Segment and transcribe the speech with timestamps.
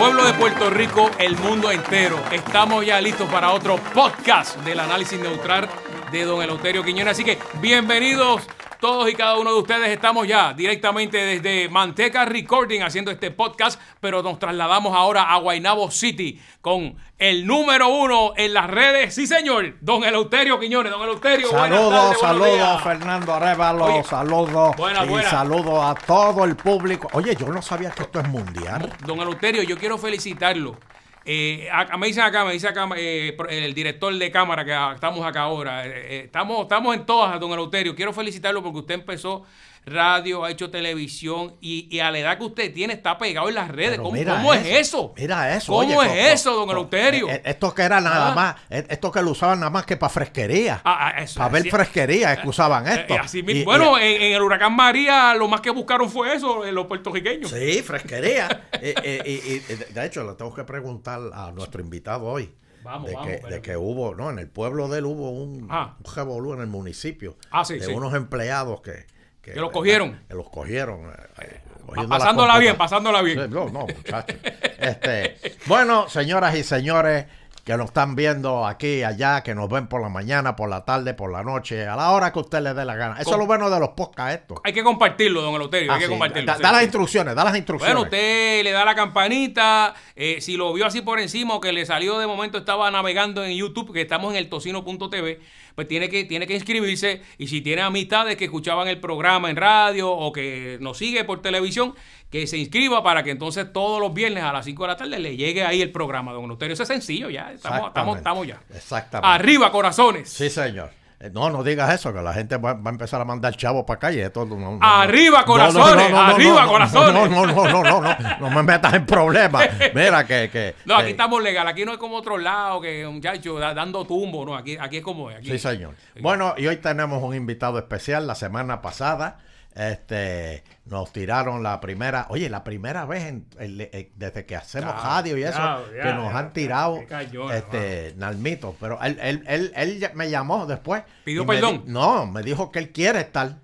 [0.00, 2.18] pueblo de Puerto Rico, el mundo entero.
[2.32, 5.68] Estamos ya listos para otro podcast del análisis neutral
[6.10, 7.12] de don Eleuterio Quiñones.
[7.12, 8.40] Así que bienvenidos
[8.80, 9.88] todos y cada uno de ustedes.
[9.90, 15.90] Estamos ya directamente desde Manteca Recording haciendo este podcast, pero nos trasladamos ahora a Guaynabo
[15.90, 19.14] City con el número uno en las redes.
[19.14, 20.90] Sí, señor, don Eleuterio Quiñones.
[20.90, 22.82] Don Eleuterio, buenas Saludos, saludos.
[22.82, 25.30] Fernando Arevalo, saludos buena, y buena.
[25.30, 27.08] saludos a todo el público.
[27.12, 28.90] Oye, yo no sabía que esto es mundial.
[29.06, 30.76] Don Eleuterio, yo quiero felicitarlo.
[31.24, 35.24] Eh, a- me dicen acá, me dice acá eh, el director de cámara que estamos
[35.24, 35.86] acá ahora.
[35.86, 37.94] eh, eh, estamos, estamos en todas, don Eleuterio.
[37.94, 39.44] Quiero felicitarlo porque usted empezó
[39.86, 43.54] radio, ha hecho televisión y, y a la edad que usted tiene está pegado en
[43.56, 43.98] las redes.
[44.12, 45.14] Pero ¿Cómo, es eso?
[45.16, 45.72] Mira eso.
[45.72, 47.28] ¿Cómo oye, es eso, don co- Eleuterio?
[47.28, 48.34] eh, Esto que era nada Ah.
[48.34, 50.80] más, eh, esto que lo usaban nada más que para fresquería.
[50.84, 53.14] Ah, ah, eso, para ver fresquería es que usaban Eh, esto.
[53.18, 53.62] así mismo.
[53.62, 56.86] Y- bueno, y- en, en el huracán María lo más que buscaron fue eso, los
[56.86, 57.50] puertorriqueños.
[57.50, 58.68] Sí, fresquería.
[58.80, 62.52] De- hecho, le tengo que preguntar a nuestro invitado hoy.
[62.82, 65.66] Vamos, de, vamos, que, de que hubo, no, en el pueblo de él hubo un,
[65.70, 65.96] Ah.
[66.02, 67.36] un revolú en el municipio.
[67.50, 67.92] Ah, sí, de sí.
[67.92, 69.04] unos empleados que,
[69.42, 70.20] Que los cogieron.
[70.28, 71.06] Que los cogieron.
[71.40, 71.60] eh, eh,
[71.96, 73.50] la pasándola bien, pasándola bien.
[73.50, 74.36] No, no, muchachos.
[74.78, 77.26] Este, bueno, señoras y señores
[77.64, 80.84] que nos están viendo aquí y allá, que nos ven por la mañana, por la
[80.86, 83.16] tarde, por la noche, a la hora que usted le dé la gana.
[83.20, 84.58] Eso Com- es lo bueno de los podcasts estos.
[84.64, 85.92] Hay que compartirlo, don Eleuterio.
[85.92, 86.46] Ah, hay que compartirlo.
[86.50, 87.94] Da, sí, las instrucciones, da las instrucciones.
[87.94, 89.94] Bueno, usted le da la campanita.
[90.16, 93.44] eh, si lo vio así por encima o que le salió de momento, estaba navegando
[93.44, 95.40] en YouTube, que estamos en el tocino.tv,
[95.74, 97.22] pues tiene que, tiene que inscribirse.
[97.38, 101.42] Y si tiene amistades que escuchaban el programa en radio o que nos sigue por
[101.42, 101.94] televisión,
[102.30, 105.18] que se inscriba para que entonces todos los viernes a las 5 de la tarde
[105.18, 106.74] le llegue ahí el programa, don Euterio.
[106.74, 107.52] Eso es sencillo ya.
[107.52, 108.60] Estamos, estamos, estamos ya.
[108.74, 109.34] Exactamente.
[109.34, 110.28] Arriba, corazones.
[110.28, 110.99] Sí, señor.
[111.22, 113.84] Eh, No, no digas eso, que la gente va, va a empezar a mandar chavos
[113.84, 114.22] para calle.
[114.24, 117.12] Esto no- no- Arriba, corazones, arriba, corazones.
[117.12, 119.68] No, no, no, no, no, no, no me metas en problemas.
[119.94, 120.48] Mira que...
[120.50, 121.68] que No, aquí que- estamos legal.
[121.68, 124.44] Aquí no es como otro lado que muchacho da- dando tumbo.
[124.46, 125.36] No, aquí, aquí es como es.
[125.38, 125.50] Aquí.
[125.50, 125.94] Sí, señor.
[126.20, 128.26] Bueno, y hoy tenemos un invitado especial.
[128.26, 129.38] La semana pasada
[129.74, 134.94] este, nos tiraron la primera, oye, la primera vez en- en- en- desde que hacemos
[134.94, 138.76] Ya, radio y eso, ya, ya, que nos han tirado cañona, este, Nalmito.
[138.80, 141.02] Pero él, él, él, él me llamó después.
[141.24, 141.84] ¿Pidió me perdón?
[141.86, 143.56] di- no, me dijo que él quiere estar.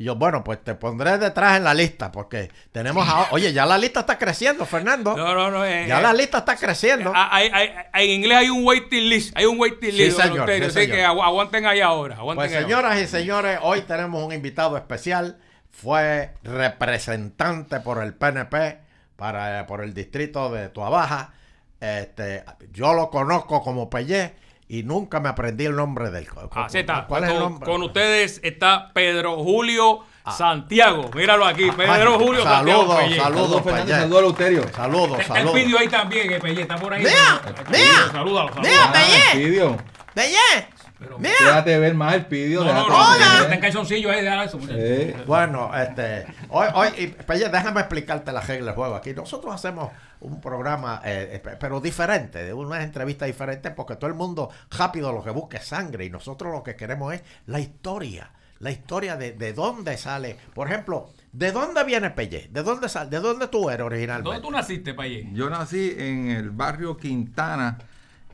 [0.00, 3.26] Y yo, bueno, pues te pondré detrás en la lista, porque tenemos a...
[3.32, 5.14] Oye, ya la lista está creciendo, Fernando.
[5.14, 5.62] No, no, no.
[5.62, 7.12] eh, ya eh, la lista está creciendo.
[7.14, 9.36] Ah, hay- hay- hay- en inglés hay un waiting list.
[9.36, 10.16] Hay un waiting Sí, list.
[10.18, 12.16] don señor, sí, así que agu- aguanten ahí ahora.
[12.16, 15.36] Aguanten Pues ahí señoras y señores, hoy tenemos un invitado especial.
[15.70, 18.78] Fue representante por el PNP
[19.16, 21.34] para, por el distrito de Tuabaja.
[21.78, 24.34] Este, yo lo conozco como Pellé
[24.72, 26.28] y nunca me aprendí el nombre del.
[26.52, 27.04] Así está.
[27.08, 27.68] ¿Cuál es el con, nombre?
[27.68, 27.72] Ah.
[27.72, 31.10] con ustedes está Pedro Julio Santiago.
[31.12, 31.72] Míralo aquí.
[31.72, 33.22] Pedro Ay, Julio saludos, Santiago.
[33.24, 33.64] Saludos.
[33.64, 33.88] Saludos.
[33.90, 34.62] Saludos Luterio.
[34.72, 35.54] Saludos, Está el saludos.
[35.56, 36.62] vídeo ahí también, eh, Pellé.
[36.62, 37.02] Está por ahí.
[37.02, 39.76] Mira, mira, Salúdalo, mira, salúdalo.
[40.14, 40.68] Pellé.
[41.00, 41.18] Pellé.
[41.18, 41.34] Mira.
[41.40, 42.62] Déjate ver más el pidio.
[42.64, 43.14] No, no, no.
[43.40, 44.22] Está en calzoncillo ahí.
[44.22, 44.58] déjalo eso.
[44.70, 48.94] Eh, Bueno, este, hoy, hoy, y, Pelle, déjame explicarte la regla del juego.
[48.94, 49.90] Aquí nosotros hacemos
[50.20, 55.12] un programa, eh, eh, pero diferente, de una entrevista diferente, porque todo el mundo rápido
[55.12, 59.16] lo que busca es sangre y nosotros lo que queremos es la historia, la historia
[59.16, 60.36] de, de dónde sale.
[60.54, 62.48] Por ejemplo, ¿de dónde viene Pelle?
[62.52, 63.08] ¿De dónde sale?
[63.08, 64.28] ¿De dónde tú eres originalmente?
[64.28, 65.26] ¿Dónde tú naciste, Pellé?
[65.32, 67.78] yo nací en el barrio Quintana,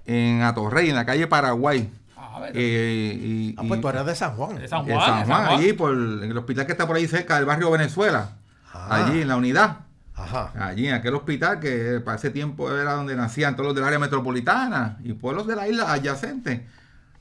[0.04, 1.88] en Atorrey, en la calle Paraguay.
[2.36, 2.48] Ah.
[2.52, 4.56] Eh, y, Ah, pues tú eres de San Juan.
[4.56, 5.06] De San en Juan.
[5.08, 7.70] San de Juan, allí por en el hospital que está por ahí cerca del barrio
[7.70, 8.32] Venezuela.
[8.72, 8.88] Ah.
[9.06, 9.78] Allí en la unidad.
[10.14, 10.52] Ajá.
[10.58, 13.98] Allí en aquel hospital que para ese tiempo era donde nacían todos los del área
[13.98, 16.60] metropolitana y pueblos de la isla adyacentes.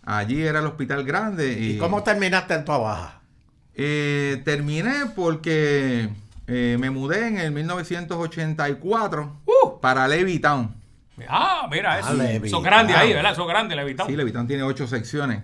[0.06, 1.58] Allí era el hospital grande.
[1.60, 3.22] ¿Y, ¿Y cómo terminaste en tu baja?
[3.74, 6.10] Eh, terminé porque
[6.48, 9.80] eh, me mudé en el 1984 Uh.
[9.82, 10.76] para Levittown.
[11.30, 12.14] Ah, mira, eso.
[12.14, 12.50] Levittown.
[12.50, 13.36] Son grandes ahí, ¿verdad?
[13.36, 14.10] Son grandes, Levittown.
[14.10, 15.44] Sí, Levittown tiene ocho secciones.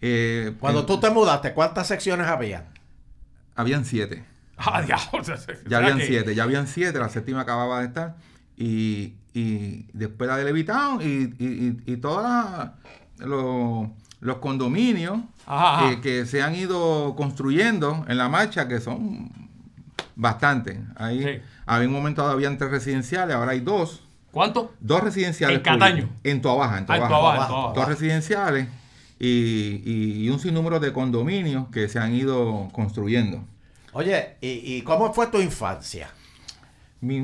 [0.00, 2.64] Eh, Cuando eh, tú te mudaste, ¿cuántas secciones había?
[3.54, 4.24] Habían siete.
[4.58, 5.22] Ah, diablo.
[5.68, 8.16] Ya habían siete, ya habían siete, la séptima acababa de estar.
[8.56, 11.36] Y, y después la de Levittown y, y,
[11.86, 12.22] y, y todos
[13.18, 13.88] los,
[14.20, 15.92] los condominios Ajá, ajá.
[15.92, 19.30] eh, que se han ido construyendo en la marcha, que son
[20.14, 20.78] bastantes.
[20.96, 21.40] Ahí Sí.
[21.66, 24.02] había un momento dado habían tres residenciales, ahora hay dos.
[24.36, 24.74] ¿Cuánto?
[24.80, 25.56] Dos residenciales.
[25.56, 26.10] En Cataño.
[26.22, 27.74] En Toabaja, en Ah, en en.
[27.74, 28.68] Dos residenciales
[29.18, 29.28] y,
[29.82, 33.42] y- y un sinnúmero de condominios que se han ido construyendo.
[33.94, 36.10] Oye, ¿y, y cómo fue tu infancia?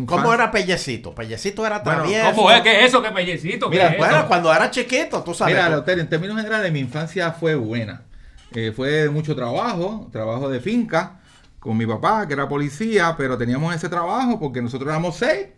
[0.06, 1.14] ¿Cómo era Pellecito?
[1.14, 2.34] Pellecito era Bueno, travieso.
[2.34, 2.62] ¿Cómo es?
[2.62, 3.02] ¿Qué es eso?
[3.02, 3.68] ¿Qué pellecito?
[3.68, 4.28] ¿Qué Mira, es Bueno, eso?
[4.28, 5.54] cuando era chiquito, tú sabes.
[5.54, 8.04] Mira, Eleuterio, en términos generales, mi infancia fue buena.
[8.52, 11.20] Eh, fue mucho trabajo, trabajo de finca,
[11.58, 15.48] con mi papá, que era policía, pero teníamos ese trabajo porque nosotros éramos seis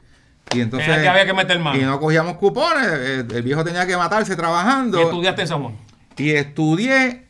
[0.53, 0.89] Y entonces.
[0.89, 1.79] Era que había que meter mano.
[1.79, 2.87] Y no cogíamos cupones.
[2.87, 4.99] El, el viejo tenía que matarse trabajando.
[5.01, 5.77] Y estudiaste en San Juan.
[6.17, 7.25] Y estudié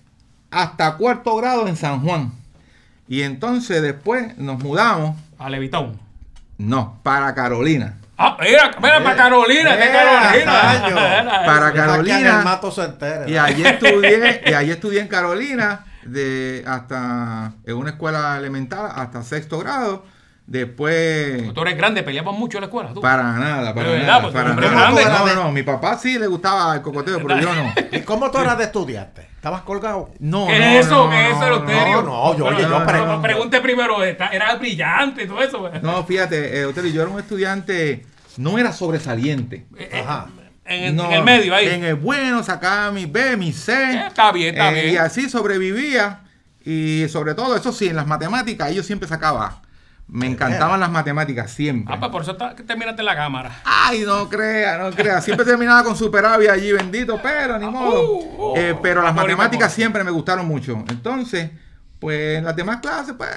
[0.50, 2.32] hasta cuarto grado en San Juan.
[3.08, 5.16] Y entonces después nos mudamos.
[5.38, 5.99] A Levitón.
[6.58, 7.99] No, para Carolina.
[8.16, 10.34] Ah, mira, mira, para Carolina, de Carolina.
[11.20, 12.17] Era- Para Carolina.
[12.19, 13.28] que en el mato se entere.
[13.31, 19.22] Y allí estudié, y allí estudié en Carolina de hasta en una escuela elemental hasta
[19.25, 20.05] sexto grado.
[20.46, 23.00] Después Tú eres grande, peleabas mucho en la escuela, tú.
[23.00, 24.93] para nada, para nada, pues, para hombre nada.
[24.93, 25.35] grande.
[25.35, 27.73] No, no, mi papá sí le gustaba el cocoteo, pero yo no.
[27.91, 29.26] ¿Y cómo tú eras de estudiante?
[29.37, 30.11] ¿Estabas colgado?
[30.19, 31.05] No, ¿Qué no, es eso?
[31.05, 33.12] no, ¿Qué es eso, no, no, no, yo- Pero oye, yo no, pregunto.
[33.17, 35.70] no, pregunte primero, era brillante y todo eso.
[35.82, 38.05] No, fíjate, eh, Otero, yo era un estudiante,
[38.37, 39.67] no era sobresaliente.
[39.79, 40.26] Eh, eh, Ajá.
[40.67, 41.69] En, el- No, en el medio, ahí.
[41.69, 43.73] En el bueno, sacaba mi B, mi C.
[43.73, 44.94] Eh, está bien, está Eh, bien.
[44.94, 46.20] Y así sobrevivía.
[46.64, 49.61] Y sobre todo, eso sí, en las matemáticas, yo siempre sacaba.
[50.06, 51.93] Me encantaban las matemáticas, siempre.
[51.95, 53.61] Ah, pues por eso está, que terminaste en la cámara.
[53.65, 55.21] Ay, no crea, no crea.
[55.21, 58.11] Siempre terminaba con superávit allí, bendito, pero ni modo.
[58.12, 58.56] uh, uh.
[58.56, 60.85] Eh, pero las matemáticas siempre me gustaron mucho.
[60.91, 61.51] Entonces,
[62.01, 63.31] pues en las demás clases, pues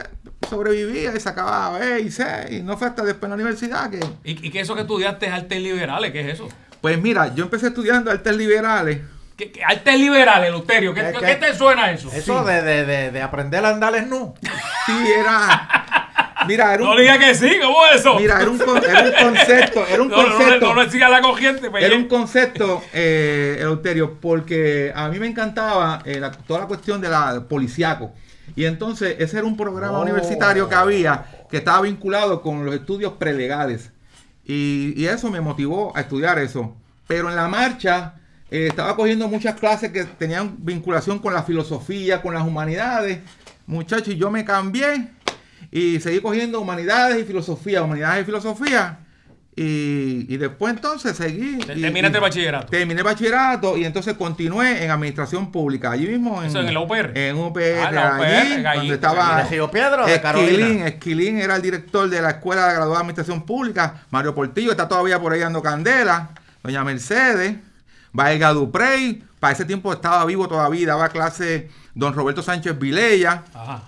[0.49, 2.25] sobrevivía y sacaba B y C.
[2.51, 3.99] Y no fue hasta después en la universidad que.
[4.23, 6.11] ¿Y, y qué eso que estudiaste es artes liberales?
[6.11, 6.49] ¿Qué es eso?
[6.81, 8.99] Pues mira, yo empecé estudiando artes liberales.
[9.37, 10.93] ¿Qué, qué- artes liberales, Eleuterio?
[10.93, 11.35] ¿Qué, ¿Qué- qué qué?
[11.35, 12.11] te suena eso?
[12.11, 14.33] Eso de, de, de, de aprender a andar en nu.
[14.85, 15.69] Sí, era.
[16.47, 16.89] Mira, era un.
[16.89, 18.15] No diga que sí, ¿cómo es eso?
[18.19, 20.35] Mira, era un, con- era un concepto, era un no, no, no,
[20.73, 21.09] concepto.
[21.09, 21.69] la corriente.
[21.69, 26.65] pues, Era un concepto, eh, Eleuterio, porque a mí me encantaba eh, la- toda la
[26.67, 28.13] cuestión de la policíaco.
[28.55, 30.03] Y entonces ese era un programa Oh.
[30.03, 33.91] universitario que había que estaba vinculado con los estudios prelegales.
[34.45, 36.75] Y, y eso me motivó a estudiar eso.
[37.07, 38.13] Pero en la marcha
[38.49, 43.19] eh, estaba cogiendo muchas clases que tenían vinculación con la filosofía, con las humanidades.
[43.65, 45.09] Muchachos, y yo me cambié
[45.71, 48.99] y seguí cogiendo humanidades y filosofía, humanidades y filosofía.
[49.59, 51.57] Y, y después entonces seguí.
[51.57, 52.67] Terminaste el bachillerato.
[52.67, 55.89] Terminé el bachillerato y entonces continué en administración pública.
[55.91, 57.17] Allí mismo en, Eso en la UPR.
[57.17, 60.21] En UPR, Ah, la UPR, allí, donde estaba ¿De Río Piedra o de Esquilín.
[60.21, 60.87] Carolina?
[60.87, 64.03] Esquilín era el director de la Escuela de Graduada de Administración Pública.
[64.11, 66.29] Mario Portillo está todavía por ahí dando candela.
[66.61, 67.55] Doña Mercedes.
[68.13, 69.23] Valga Duprey.
[69.39, 70.85] Para ese tiempo estaba vivo todavía.
[70.89, 73.41] Daba clase don Roberto Sánchez Vilella.
[73.55, 73.81] Ajá.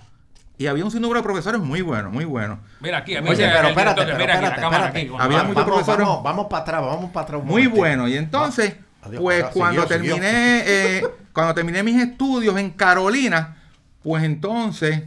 [0.60, 2.58] Y había un sinnúmero de profesores muy buenos, muy buenos.
[2.80, 4.98] Mira aquí, a mí Oye, pero espérate, pero mira aquí, espérate, cámara espérate.
[4.98, 5.44] aquí, Había cámara.
[5.44, 7.42] muchos vamos, profesores- vamos, vamos para atrás, vamos para atrás.
[7.44, 8.06] Muy bueno.
[8.08, 11.02] Y entonces, Adiós, pues cuando siguió, terminé, eh,
[11.32, 13.56] cuando terminé mis estudios en Carolina,
[14.02, 15.04] pues entonces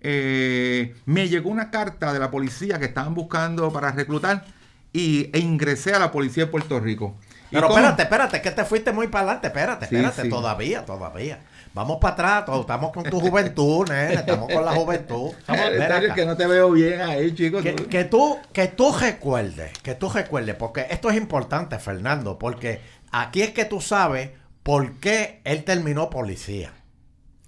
[0.00, 4.44] eh, me llegó una carta de la policía que estaban buscando para reclutar
[4.92, 7.16] y, e ingresé a la policía de Puerto Rico.
[7.52, 9.46] ¿Y Pero espérate, espérate, que te fuiste muy para adelante.
[9.46, 10.28] Espérate, Sí, espérate, sí.
[10.28, 11.38] todavía, todavía.
[11.76, 15.30] Vamos para atrás, estamos con tu juventud, nene, estamos con la juventud.
[15.46, 16.14] Acá.
[16.14, 17.62] que no te veo bien ahí, chicos.
[17.62, 22.80] Que, que tú, que tú recuerdes, que tú recuerdes, porque esto es importante, Fernando, porque
[23.12, 24.30] aquí es que tú sabes
[24.62, 26.72] por qué él terminó policía.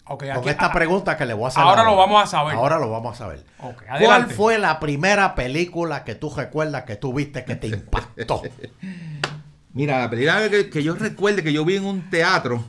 [0.04, 1.62] Ok, Con aquí- esta ah, pregunta que le voy a hacer.
[1.62, 2.54] ahora lo vamos a saber.
[2.54, 3.46] Ahora lo vamos a saber.
[3.98, 8.42] ¿Cuál fue la primera película que tú recuerdas que tú viste que te impactó?
[9.72, 12.62] Mira, la película que, que yo recuerde que yo vi en un teatro,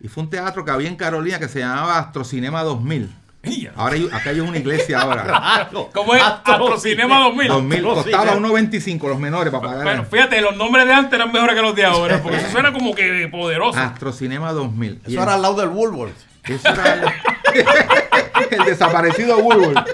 [0.00, 3.10] y fue un teatro que había en Carolina que se llamaba Astrocinema 2000.
[3.44, 3.72] Ya.
[3.76, 5.68] Ahora hay- acá hay una iglesia ahora.
[5.94, 6.22] ¿Cómo es?
[6.22, 7.48] Astrocinema 2000.
[7.48, 8.48] 2000 costaba Astrocinema.
[8.60, 9.84] 1.25 los menores para pagar.
[9.84, 12.72] Bueno, fíjate, los nombres de antes eran mejores que los de ahora, porque eso suena
[12.72, 13.78] como que poderoso.
[13.78, 15.00] Astrocinema 2000.
[15.06, 16.16] Y Eso el- era al lado del Woolworth.
[16.44, 17.04] eso era el,
[18.58, 19.86] el desaparecido Woolworth.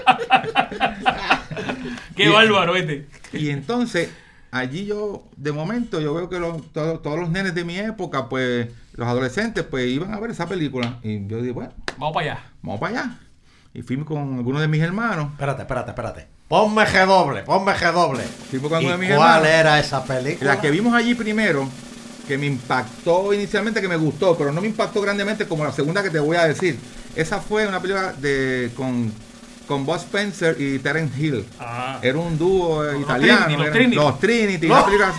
[2.15, 3.07] Qué bárbaro, este.
[3.33, 4.09] Y entonces,
[4.51, 8.29] allí yo, de momento, yo veo que los- todos, todos los nenes de mi época,
[8.29, 10.99] pues, los adolescentes, pues, iban a ver esa película.
[11.03, 12.43] Y yo dije, bueno, Vamos para allá.
[12.61, 13.19] vamos para allá.
[13.73, 15.31] Y fuimos con algunos de mis hermanos.
[15.31, 16.27] Espérate, espérate, espérate.
[16.47, 18.23] Ponme G doble, ponme G doble.
[18.49, 19.59] Fuimos con ¿Y algunos de mis ¿Cuál hermanos.
[19.59, 20.53] era esa película?
[20.55, 21.67] La que vimos allí primero,
[22.27, 26.03] que me impactó inicialmente, que me gustó, pero no me impactó grandemente como la segunda
[26.03, 26.77] que te voy a decir.
[27.15, 29.11] Esa fue una película de con,
[29.67, 31.43] con Buzz Spencer y Terence Hill.
[31.59, 31.97] Ah.
[32.03, 33.45] Era un dúo eh, Los italiano.
[33.45, 33.95] Trinity, los Trinity.
[33.95, 34.67] los Trinity.
[34.67, 34.73] No.
[34.75, 35.13] Una película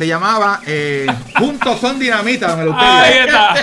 [0.00, 1.06] se llamaba eh,
[1.38, 2.88] Juntos son dinamita, don Eleuterio.
[2.88, 3.54] Ahí está.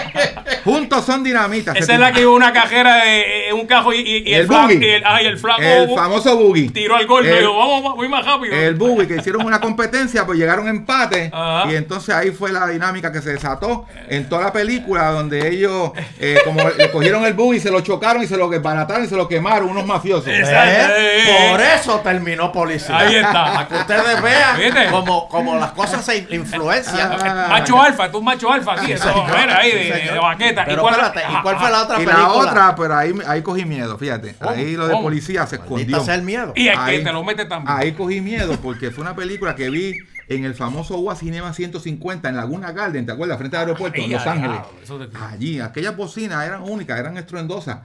[0.74, 1.71] Juntos son dinamita.
[1.74, 4.41] Esa es la que iba una cajera de eh, un cajo y, y- y El
[4.41, 4.63] el, flaco.
[4.63, 4.86] boogie.
[4.86, 6.69] Y el, y el flaco El famoso boogie.
[6.71, 7.29] tiró al golpe.
[7.29, 8.55] El- y dijo, vamos, va- voy más rápido.
[8.55, 11.31] El Buggy, que hicieron una competencia, pues llegaron empate.
[11.33, 11.71] Ajá.
[11.71, 15.91] Y entonces ahí fue la dinámica que se desató en toda la película, donde ellos,
[16.19, 19.15] eh, como le cogieron el Buggy, se lo chocaron y se lo desbarataron y se
[19.15, 20.27] lo quemaron, unos mafiosos.
[20.27, 20.93] Exacto.
[20.97, 21.50] ¿Eh?
[21.51, 22.97] Por eso terminó policía.
[22.97, 23.53] Ahí está.
[23.53, 27.12] Para que ustedes vean como, como las cosas se influencian.
[27.13, 27.47] Ah.
[27.50, 28.91] Macho alfa, tú un macho alfa aquí.
[28.91, 29.25] Eso, señor.
[29.39, 30.13] mira ahí, de, Sí, de- señor.
[30.13, 30.56] de baqueta.
[30.65, 32.27] Pero cuál- espérate, ¿y cuál fue la otra Y película?
[32.27, 34.35] la otra, pero ahí, ahí cogí miedo, fíjate.
[34.35, 34.51] ¿Cómo?
[34.51, 35.03] Ahí lo de ¿Cómo?
[35.03, 35.99] policía se escondió.
[36.03, 36.53] sea el miedo.
[36.55, 37.75] Y que Ahí- te lo metes también.
[37.77, 39.97] Ahí cogí miedo porque fue una película que vi
[40.29, 43.37] en el famoso UA Cinema 150 en Laguna Garden, ¿te acuerdas?
[43.37, 44.59] Frente al aeropuerto, en Ay, Los ay, Ángeles.
[44.89, 47.79] ay, Allí, aquellas bocinas eran únicas, eran estruendosas.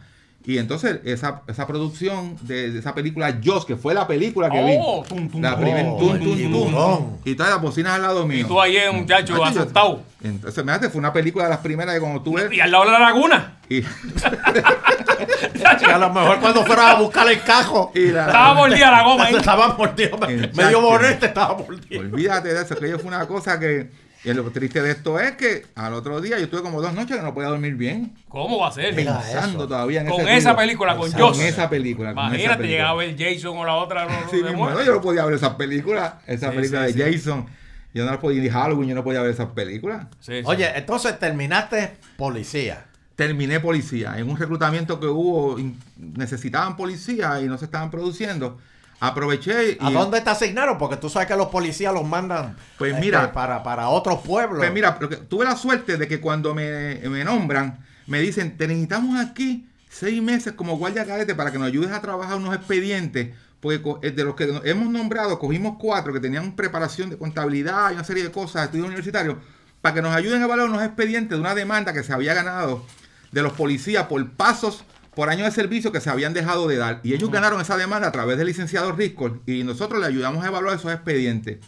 [0.44, 4.58] Y entonces esa, esa producción de, de esa película Joss, que fue la película que
[4.82, 5.08] Oh, vi.
[5.08, 5.60] tum, tum, la tum.
[5.60, 7.16] primer Oh, tum, tum, tum.
[7.24, 8.40] Y todas las bocinas al lado mío.
[8.40, 10.02] Y tú ahí, muchacho, Macho, yo- asustado.
[10.22, 12.52] Entonces, me fue una película de las primeras que cuando tú ves.
[12.52, 13.58] Y al lado de la laguna.
[13.68, 13.82] Y,
[15.92, 19.24] a lo mejor cuando fueras a buscar el cajo, y la- Estaba mordida la goma
[19.24, 19.34] ahí.
[19.36, 20.18] estaba mordido.
[20.54, 22.00] Medio bonete estaba mordido.
[22.00, 23.90] Olvídate de eso, que fue una cosa que.
[24.24, 27.16] Y lo triste de esto es que al otro día yo tuve como dos noches
[27.16, 28.14] que no podía dormir bien.
[28.28, 28.94] ¿Cómo va a ser?
[28.94, 31.40] Pensando todavía en Con ese esa película, con Con Joss.
[31.40, 32.14] esa película.
[32.14, 32.68] con esa Imagínate, película.
[32.78, 34.04] llegaba a ver Jason o la otra.
[34.04, 34.78] No, Sí, de mismo, muerte.
[34.78, 36.14] no, yo no podía ver esas películas.
[36.26, 37.12] Esa Sí, película sí, de sí.
[37.18, 37.46] Jason.
[37.94, 40.06] Yo no la podía, ni Halloween, yo no podía ver esas películas.
[40.20, 40.42] Sí, sí.
[40.46, 42.84] Oye, entonces terminaste policía.
[43.16, 44.14] Terminé policía.
[44.18, 45.58] En un reclutamiento que hubo,
[45.98, 48.58] necesitaban policía y no se estaban produciendo.
[49.04, 49.78] Aproveché y.
[49.80, 50.78] ¿A dónde te asignaron?
[50.78, 53.32] Porque tú sabes que los policías los mandan Pues este, mira.
[53.32, 54.58] para, para otros pueblos.
[54.58, 54.96] Pues mira,
[55.28, 60.22] tuve la suerte de que cuando me, me nombran, me dicen, te necesitamos aquí seis
[60.22, 63.34] meses como guardia cadete para que nos ayudes a trabajar unos expedientes.
[63.58, 67.94] Porque eh, de los que hemos nombrado, cogimos cuatro que tenían preparación de contabilidad y
[67.94, 69.34] una serie de cosas, estudios universitarios,
[69.80, 72.86] para que nos ayuden a evaluar unos expedientes de una demanda que se había ganado
[73.32, 77.00] de los policías por pasos por año de servicio que se habían dejado de dar.
[77.02, 80.48] Y ellos ganaron esa demanda a través del licenciado Riscol y nosotros le ayudamos a
[80.48, 81.58] evaluar esos expedientes.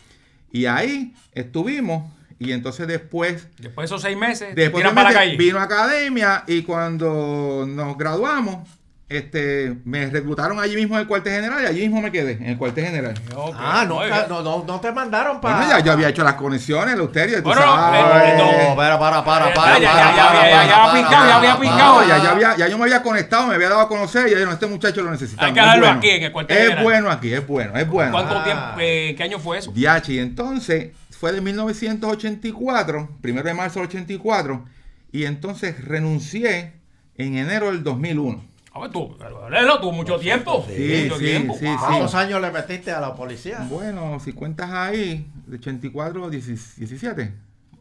[0.51, 5.09] Y ahí estuvimos y entonces después, Después de esos seis meses, después de para la
[5.11, 5.37] meses, calle.
[5.37, 8.69] vino a academia y cuando nos graduamos,
[9.19, 12.47] este, me reclutaron allí mismo en el cuartel general y allí mismo me quedé, en
[12.47, 13.15] el cuartel general.
[13.57, 14.13] Ah, bien.
[14.29, 15.57] no, no, no te mandaron para.
[15.59, 18.37] Bueno, ya yo había hecho las conexiones, Lusterio, tú Bueno, sabes.
[18.39, 20.67] No, para, para, para, Ya, para, ya, para, ya, para, ya, para, ya, ya, para,
[20.67, 22.01] ya para, picado, ya había picado.
[22.01, 22.31] No, ya, ya, para.
[22.33, 24.67] había, ya yo me había conectado, me había dado a conocer y ya dijeron, este
[24.67, 25.47] muchacho lo necesitamos.
[25.49, 25.99] Hay que es dejarlo bueno.
[25.99, 26.85] aquí, en el cuartel Es general.
[26.85, 28.13] bueno aquí, es bueno, es bueno.
[28.13, 28.45] ¿Cuánto Ah.
[28.45, 28.63] tiempo?
[28.81, 29.73] eh, ¿Qué año fue eso?
[29.73, 34.65] Diachi, entonces fue de 1984, primero de marzo del 84,
[35.13, 36.73] y entonces renuncié
[37.17, 38.45] en enero del 2001.
[38.77, 39.17] A ver, tú,
[39.51, 40.67] Lelo, tuvo mucho tiempo.
[40.69, 41.55] Sí, mucho sí, tiempo.
[41.59, 41.75] sí, Wow.
[41.79, 41.85] sí.
[41.87, 43.65] ¿Cuántos años le metiste a la policía?
[43.71, 47.33] Bueno, si cuentas ahí, de 84 a 17.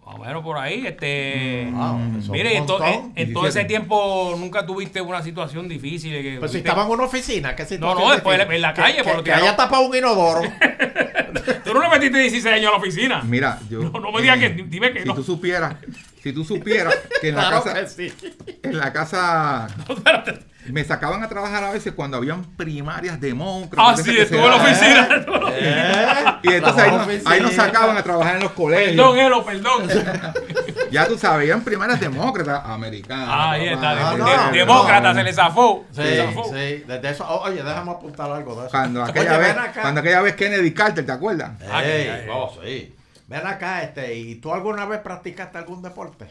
[0.06, 1.70] Más o menos por ahí, este.
[1.72, 3.14] Wow, eso es Mire, en, to- montón.
[3.16, 3.68] en- en todo ese 17.
[3.68, 6.12] tiempo nunca tuviste una situación difícil.
[6.22, 8.56] que Pues si estaba en una oficina, ¿qué situación no, después difícil?
[8.58, 10.42] en la calle, que, por que haya tapado un inodoro.
[11.64, 13.22] Tú no le metiste 16 años a la oficina.
[13.24, 13.80] Mira, yo.
[13.82, 14.50] No, no me digas que.
[14.50, 15.16] Dime que Si no.
[15.16, 15.76] tú supieras,
[16.22, 18.14] si tú supieras que en la claro casa, que sí.
[18.62, 20.53] en la casa No, espérate.
[20.68, 24.00] Me sacaban a trabajar a veces cuando habían primarias demócratas.
[24.00, 25.08] Ah, de sí, estuvo en la oficina.
[25.52, 26.10] ¿Eh?
[26.44, 28.98] Y entonces ahí nos, ahí sacaban a trabajar en los colegios.
[28.98, 29.88] Perdón, Elo, perdón.
[30.92, 33.28] Ya tú sabes, eran primarias demócratas americanas.
[33.30, 33.92] Ah, ahí está.
[33.92, 35.16] Ah, no, no, demócrata no.
[35.16, 35.86] se le zafó.
[35.90, 36.44] Sí, se le zafó.
[36.46, 36.84] sí.
[36.86, 38.72] Desde eso, oh, oye, déjame apuntar algo de eso.
[38.72, 41.52] Cuando Oye, aquella, vez, cuando aquella vez Kennedy Carter, ¿te acuerdas?
[41.72, 42.96] Ah, Ey, que- ay, oh, sí.
[43.28, 46.28] Ven acá, este, ¿y tú alguna vez practicaste algún deporte?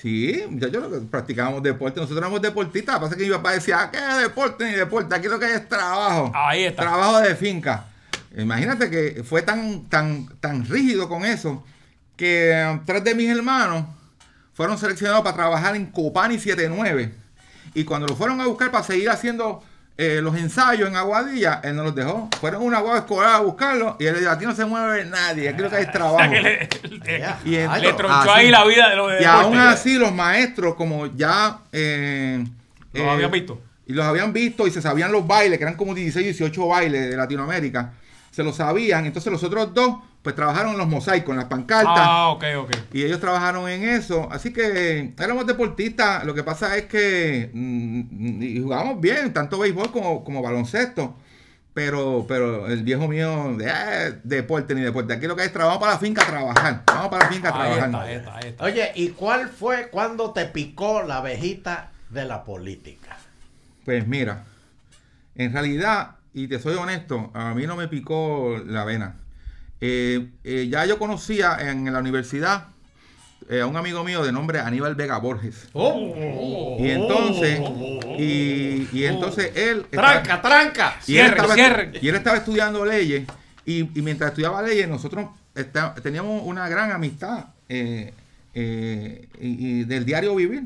[0.00, 2.00] Sí, ya yo lo que practicábamos deporte.
[2.00, 2.94] Nosotros éramos deportistas.
[2.94, 5.14] Lo que pasa es que mi papá decía, "Ah, ¿qué deporte ni deporte?
[5.14, 6.32] Aquí lo que hay es trabajo.
[6.34, 6.82] Ahí está.
[6.82, 7.86] Trabajo de finca.
[8.36, 11.64] Imagínate que fue tan, tan, tan rígido con eso
[12.16, 13.84] que eh, tres de mis hermanos
[14.54, 17.12] fueron seleccionados para trabajar en Copani 79.
[17.74, 19.62] Y cuando lo fueron a buscar para seguir haciendo
[20.02, 22.30] eh, los ensayos en Aguadilla, él no los dejó.
[22.40, 25.04] Fueron a una guagua escolar a buscarlo y él le dijo, aquí no se mueve
[25.04, 26.18] nadie, aquí lo que hay es O trabajo.
[26.18, 26.30] sea,
[26.68, 27.24] que le, le-.
[27.44, 28.30] Y Ay, tronchó así.
[28.30, 31.58] ahí la vida de los Y aún así los maestros, como ya...
[31.72, 32.42] eh,
[32.94, 33.60] Los eh, habían visto.
[33.86, 37.10] Y los habían visto y se sabían los bailes, que eran como 16, 18 bailes
[37.10, 37.92] de Latinoamérica.
[38.30, 39.06] Se los sabían.
[39.06, 41.94] Entonces los otros dos, pues trabajaron en los mosaicos, en las pancartas.
[41.96, 42.70] Ah, ok, ok.
[42.92, 44.28] Y ellos trabajaron en eso.
[44.30, 46.24] Así que éramos deportistas.
[46.24, 51.16] Lo que pasa es que mm, y jugábamos bien, tanto béisbol como, como baloncesto.
[51.72, 55.14] Pero, pero el viejo mío, eh, deporte ni deporte.
[55.14, 56.82] Aquí lo que hay es trabajo para la finca a trabajar.
[56.86, 57.88] Vamos para la finca a Ahí trabajar.
[57.88, 58.64] está, ahí está, ahí está.
[58.64, 63.16] Oye, ¿y cuál fue cuando te picó la abejita de la política?
[63.84, 64.44] Pues mira,
[65.36, 69.16] en realidad, y te soy honesto, a mí no me picó la vena.
[69.80, 72.68] Eh, eh, ya yo conocía en la universidad
[73.48, 75.68] eh, a un amigo mío de nombre Aníbal Vega Borges.
[75.72, 76.76] Oh.
[76.78, 77.60] Y entonces,
[78.18, 79.86] y, y entonces él...
[79.90, 80.94] estaba- Tranca, tranca.
[81.06, 81.92] y él, Cierre, estaba, cierre.
[82.00, 83.26] y él estaba estudiando leyes
[83.64, 88.10] y, y mientras estudiaba leyes nosotros está- teníamos una gran amistad y,
[88.54, 90.64] y del diario vivir.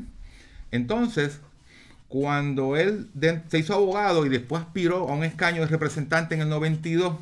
[0.71, 1.39] Entonces,
[2.07, 3.09] cuando él
[3.49, 7.15] se hizo abogado y después aspiró a un escaño de representante en el 92,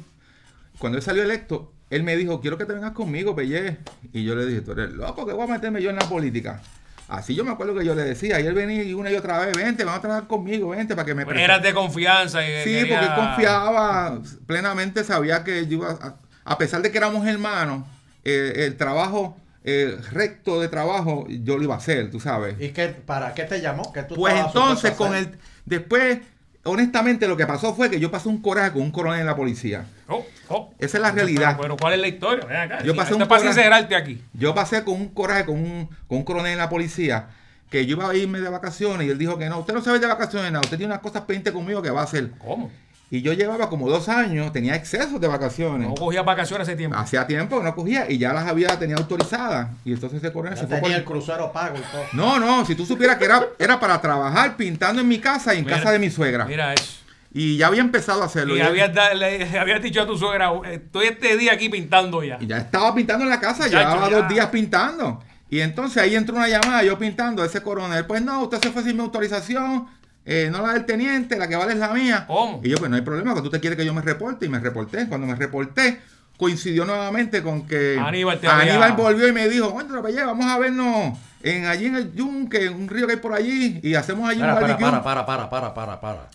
[0.77, 3.77] cuando él salió electo, él me dijo, quiero que te vengas conmigo, Pelle.
[4.11, 6.61] Y yo le dije, tú eres loco, que voy a meterme yo en la política.
[7.07, 9.39] Así yo me acuerdo que yo le decía, y él venía y una y otra
[9.45, 12.41] vez, vente, vamos a trabajar conmigo, vente, para que me Eras de confianza.
[12.47, 16.91] y Sí, quería- porque él confiaba plenamente, sabía que yo iba a, a pesar de
[16.91, 17.85] que éramos hermanos,
[18.23, 22.55] eh, el trabajo eh, recto de trabajo yo lo iba a hacer, tú sabes.
[22.59, 23.93] ¿Y qué, para qué te llamó?
[23.93, 25.37] ¿Qué tú Pues entonces, con el.
[25.65, 26.19] Después,
[26.63, 29.35] honestamente, lo que pasó fue que yo pasé un coraje con un coronel en la
[29.35, 29.85] policía.
[30.07, 30.73] Oh, oh.
[30.79, 31.51] Esa es la realidad.
[31.51, 32.45] Pero, pero ¿cuál es la historia?
[32.45, 32.83] Ven acá.
[32.83, 33.45] Yo pasé un coraje.
[33.45, 34.21] sincerarte aquí.
[34.33, 37.29] Yo pasé con un coraje con un, con un coronel en la policía
[37.69, 39.97] que yo iba a irme de vacaciones y él dijo que no, usted no sabe
[39.97, 42.29] de vacaciones nada, usted tiene unas cosas pendientes conmigo que va a hacer.
[42.37, 42.69] ¿Cómo?
[43.13, 45.87] Y yo llevaba como dos años, tenía excesos de vacaciones.
[45.87, 46.97] No cogía vacaciones ese tiempo.
[46.97, 49.67] Hacía tiempo que no cogía y ya las había tenía autorizadas.
[49.85, 52.01] Y entonces ese coronel Ya se fue tenía por- el crucero pago y todo.
[52.13, 55.59] No, no, si tú supieras que era, era para trabajar pintando en mi casa y
[55.59, 56.45] en Mira, casa de mi suegra.
[56.45, 57.01] Mira eso.
[57.31, 58.55] Y ya había empezado a hacerlo.
[58.55, 62.23] Y Ya- habías, da- le- habías dicho a tu suegra, estoy este día aquí pintando
[62.23, 62.39] ya.
[62.41, 64.17] Y ya estaba pintando en la casa, llevaba ya.
[64.21, 65.23] dos días pintando.
[65.51, 68.81] Y entonces ahí entró una llamada, yo pintando, ese coronel, pues no, usted se fue
[68.81, 69.85] sin mi autorización,
[70.25, 72.25] eh, no la del teniente, la que vale es la mía.
[72.27, 72.61] ¿Cómo?
[72.63, 74.49] Y yo, pues no hay problema, que tú te quieres que yo me reporte, y
[74.49, 75.07] me reporté.
[75.07, 75.99] Cuando me reporté,
[76.37, 80.45] coincidió nuevamente con que Aníbal te había- Aníbal volvió y me dijo, bueno, pues, vamos
[80.45, 84.29] a vernos en, allí en el Yunque, un río que hay por allí, y hacemos
[84.29, 84.85] allí Para, un barbecue.
[84.85, 86.29] para, para, para, para, para, para.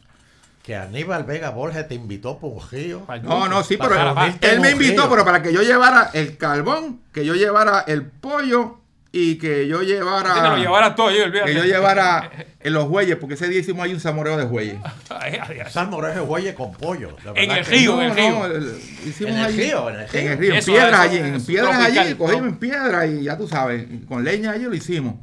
[0.63, 3.07] Que Aníbal Vega Borges te invitó por un río.
[3.23, 4.51] No, no, sí, Para- pero para- para- reunirte.
[4.53, 8.03] él me en invitó, pero para que yo llevara el carbón, que yo llevara el
[8.05, 8.79] pollo
[9.11, 10.35] y que yo llevara...
[10.35, 11.51] Que lo llevaras todo yo, olvídate.
[11.53, 14.45] que yo llevara en los bueyes, porque ese día hicimos ahí un samoreo de
[15.11, 15.59] ay, ay.
[15.71, 17.17] Salmorejo Huelle con pollo.
[17.25, 18.69] de En el río, en el río.
[19.07, 20.21] hicimos En el allí- río, en el río.
[20.21, 23.23] En el río, en Eso, piedras eso, allí, en piedras allí, cogimos en piedra y
[23.25, 25.15] ya tú sabes, con leña allí lo hicimos.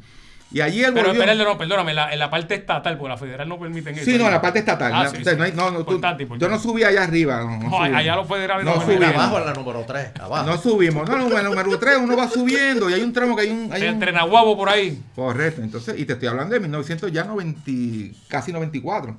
[0.55, 1.21] Y allí él Pero volvió.
[1.21, 4.05] espérate, no, perdóname, en la, en la parte estatal, porque la federal no permiten eso.
[4.05, 4.89] Sí, no, en la parte estatal.
[4.95, 5.37] Ah, La- sí, o sea, sí.
[5.37, 7.41] no hay- no, no, tú- Importante, yo no subí allá arriba.
[7.41, 7.93] No, no No, subí.
[7.93, 8.81] allá los federales No.
[8.87, 10.11] Mira, abajo en la número 3.
[10.17, 10.45] Abajo.
[10.49, 11.09] No subimos.
[11.09, 13.49] No, no, en el número 3 uno va subiendo y hay un tramo que hay
[13.49, 13.69] un.
[13.73, 15.03] Hay un Entre Nahuabo por ahí.
[15.13, 19.17] Correcto, entonces, y te estoy hablando de 1900 ya 90, casi 94.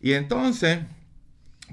[0.00, 0.78] Y entonces,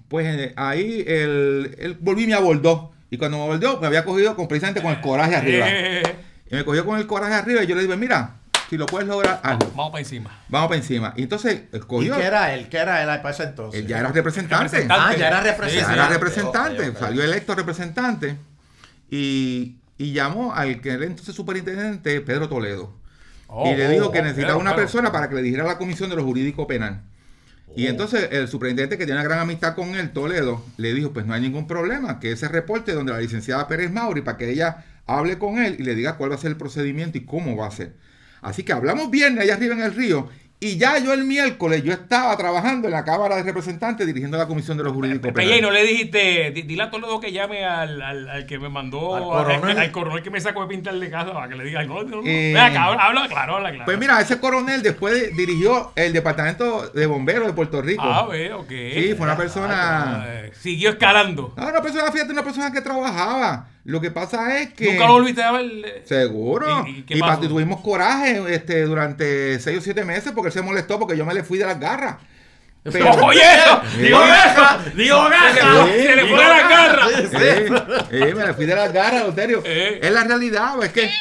[0.10, 2.92] pues eh, ahí él, él volví y me abordó.
[3.10, 5.66] Y cuando me abordó, me había cogido con, precisamente con el coraje arriba.
[5.70, 6.04] Eh,
[6.52, 8.36] Y me cogió con el coraje arriba y yo le dije, mira,
[8.72, 9.70] si lo puedes lograr, hazlo.
[9.76, 10.46] Vamos para encima.
[10.48, 11.14] Vamos para encima.
[11.18, 12.70] Y entonces, él ¿Y qué era él?
[12.70, 13.82] ¿Qué era él para ese entonces?
[13.82, 14.64] Él ya era representante.
[14.78, 14.94] Representante.
[15.14, 15.94] Ah, ya era Sí, Ya representante.
[15.94, 18.38] era representante, salió electo representante
[19.10, 22.94] y, y llamó al que era entonces superintendente, Pedro Toledo.
[23.48, 25.68] Oh, y le oh, dijo que oh, necesitaba una persona para que le dijera a
[25.68, 27.02] la comisión de lo jurídico penal.
[27.76, 27.90] Y Oh.
[27.90, 31.34] entonces el superintendente que tiene una gran amistad con él, Toledo, le dijo, pues no
[31.34, 35.38] hay ningún problema, que ese reporte donde la licenciada Pérez Mauri, para que ella hable
[35.38, 37.72] con él y le diga cuál va a ser el procedimiento y cómo va a
[37.72, 37.96] ser.
[38.42, 40.30] Así que hablamos viernes allá arriba en el río
[40.64, 44.46] y ya yo el miércoles yo estaba trabajando en la Cámara de Representantes dirigiendo la
[44.48, 45.58] comisión de lo jurídico Pepe, penal.
[45.58, 48.70] y no le dijiste, di- dile a Toledo que llame al, al, al que me
[48.70, 49.80] mandó, Al coronel.
[49.80, 52.18] al coronel que me sacó de pintar de casa, para que le diga, no, no,
[52.18, 52.28] no.
[52.28, 53.86] Eh, habla, habla claro, habla claro.
[53.86, 58.04] Pues mira, ese coronel después de- dirigió el departamento de bomberos de Puerto Rico.
[58.06, 58.70] Ah, ve, ok.
[58.70, 60.28] sí, fue una persona...
[60.60, 61.56] Siguió escalando.
[61.58, 63.68] No, una persona, fíjate, una persona que trabajaba.
[63.84, 64.92] Lo que pasa es que.
[64.92, 65.66] Nunca lo volviste a ver.
[65.86, 66.86] eh, Seguro.
[66.88, 67.42] ¿Y- Y, y pasó?
[67.42, 71.26] pa- tuvimos coraje este, durante seis o siete meses porque él se molestó porque yo
[71.26, 72.18] me le fui de las garras.
[72.84, 76.70] Pero- Oye, eso, digo eso, digo fue- se le fue de la Gaja.
[76.88, 77.08] garra.
[77.10, 77.38] Sí, sí.
[77.38, 77.70] Eh,
[78.12, 79.62] eh, me le fui de las garras, Euterio.
[79.66, 80.00] Eh.
[80.02, 81.12] Es la realidad, es que No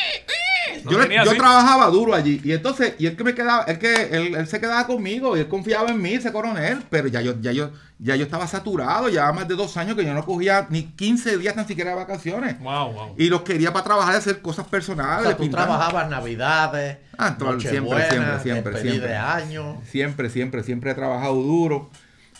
[0.89, 4.35] yo, le- trabajaba duro allí y entonces y él que me quedaba él que él,
[4.35, 7.53] él se quedaba conmigo y él confiaba en mí ese coronel pero ya yo ya
[7.53, 10.85] yo ya yo estaba saturado ya más de dos años que yo no cogía ni
[10.85, 13.15] 15 días tan siquiera de vacaciones Wow, wow.
[13.19, 15.67] y los quería para trabajar y hacer cosas O personales sea, tú pintar.
[15.67, 17.69] trabajabas Navidades, Ah, siempre,
[18.09, 19.09] siempre, siempre, siempre.
[19.09, 19.81] de año.
[19.87, 21.91] Siempre, siempre, siempre he trabajado duro.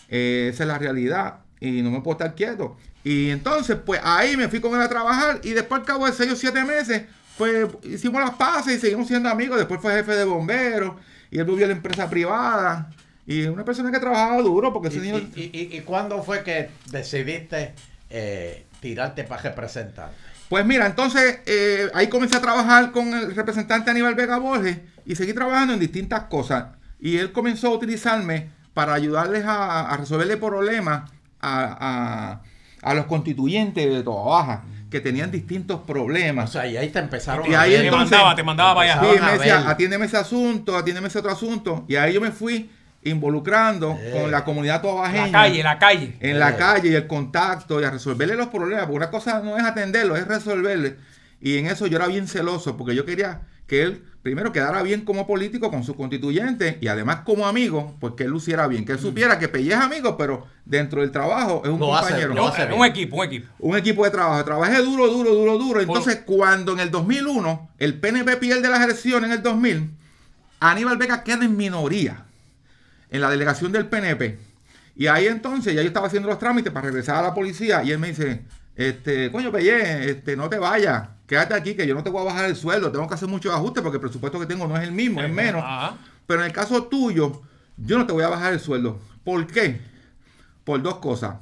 [0.09, 1.35] Eh, esa es la realidad.
[1.59, 2.77] Y no me puedo estar quieto.
[3.03, 5.39] Y entonces, pues ahí me fui con él a trabajar.
[5.43, 7.03] Y después, al cabo de 6 o 7 meses,
[7.37, 9.57] pues hicimos las paces y seguimos siendo amigos.
[9.57, 10.95] Después fue jefe de bomberos.
[11.31, 12.89] Y él vivió en la empresa privada.
[13.25, 16.69] Y una persona que trabajaba duro porque ¿Y, ese y, y- y cuándo fue que
[16.89, 17.73] decidiste
[18.09, 20.11] eh, tirarte para representar?
[20.49, 25.15] Pues mira, entonces eh, ahí comencé a trabajar con el representante Aníbal Vega Borges y
[25.15, 26.65] seguí trabajando en distintas cosas.
[26.99, 32.41] Y él comenzó a utilizarme para ayudarles a, a resolverle problemas a, a-
[32.81, 36.51] a los constituyentes de Toda Baja, que tenían distintos O problemas.
[36.51, 38.93] sea, y ahí te empezaron Y a ahí ver- te entonces- mandaba, te mandaba para
[38.93, 39.01] allá.
[39.13, 39.67] Sí, me a decía, ver.
[39.69, 41.85] atiéndeme ese asunto, atiéndeme ese otro asunto.
[41.87, 42.69] Y ahí yo me fui
[43.03, 44.11] involucrando Eh.
[44.19, 45.25] con la comunidad tobajeña.
[45.27, 46.17] La calle, la calle.
[46.19, 48.83] en la calle y el contacto y a resolverle los problemas.
[48.85, 50.97] Porque una cosa no es atenderlo, es resolverle.
[51.39, 55.01] Y en eso yo era bien celoso porque yo quería que él primero quedara bien
[55.01, 58.91] como político con sus constituyentes y además como amigo, pues que él luciera bien, que
[58.91, 62.29] él supiera que Pelle es amigo, pero dentro del trabajo es un Lo hace, compañero.
[62.33, 62.79] lo Yo- hace bien.
[62.79, 63.47] un equipo, un equipo.
[63.59, 64.45] Un equipo de trabajo.
[64.45, 65.81] Trabajé duro, duro, duro, duro.
[65.81, 69.89] Entonces, cuando en el 2001 el PNP pierde las elecciones en el 2000,
[70.59, 72.25] Aníbal Vega queda en minoría
[73.09, 74.37] en la delegación del PNP.
[74.95, 77.91] Y ahí entonces ya yo estaba haciendo los trámites para regresar a la policía y
[77.91, 78.43] él me dice,
[78.75, 82.25] este, coño, Pelle, este, no te vayas, quédate aquí que yo no te voy a
[82.25, 84.83] bajar el sueldo, tengo que hacer muchos ajustes porque el presupuesto que tengo no es
[84.83, 85.63] el mismo, es menos.
[85.63, 85.95] Ajá.
[86.27, 87.41] Pero en el caso tuyo,
[87.77, 88.99] yo no te voy a bajar el sueldo.
[89.23, 89.79] ¿Por qué?
[90.65, 91.37] Por dos cosas.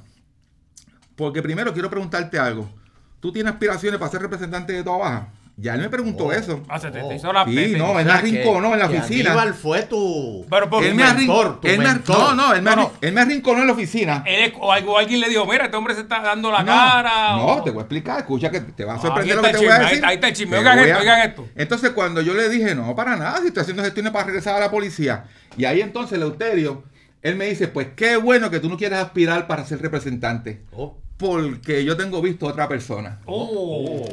[1.16, 2.70] Porque primero quiero preguntarte algo.
[3.18, 5.28] ¿Tú tienes aspiraciones para ser representante de toda baja?
[5.62, 6.32] Ya él me preguntó Oh.
[6.32, 6.62] eso.
[6.68, 7.12] Ah, se te, te Oh.
[7.12, 9.30] hizo la Sí, no, él me arrinconó en la oficina.
[9.32, 10.46] Aníbal fue tu...
[10.48, 12.18] Pero por Él me, mentor, tu él mentor.
[12.18, 14.22] no, no, él me, No, él me arrinconó en la oficina.
[14.26, 17.36] Él o alguien le dijo, mira, este hombre se está dando la no, cara.
[17.36, 19.42] no, o- te voy a explicar, escucha que te va a Ah, sorprender aquí lo
[19.42, 20.58] que está te voy a chisme, ahí está- ahí está el chisme.
[20.58, 21.48] Oigan esto, a- oigan esto.
[21.54, 24.60] Entonces cuando yo le dije, no, para nada, si estoy haciendo gestiones para regresar a
[24.60, 25.24] la policía.
[25.58, 26.84] Y ahí entonces Leuterio,
[27.20, 30.62] él me dice, pues qué bueno que tú no quieres aspirar para ser representante.
[30.72, 30.96] Oh.
[31.18, 33.20] Porque yo tengo visto otra persona.
[33.26, 34.06] Oh.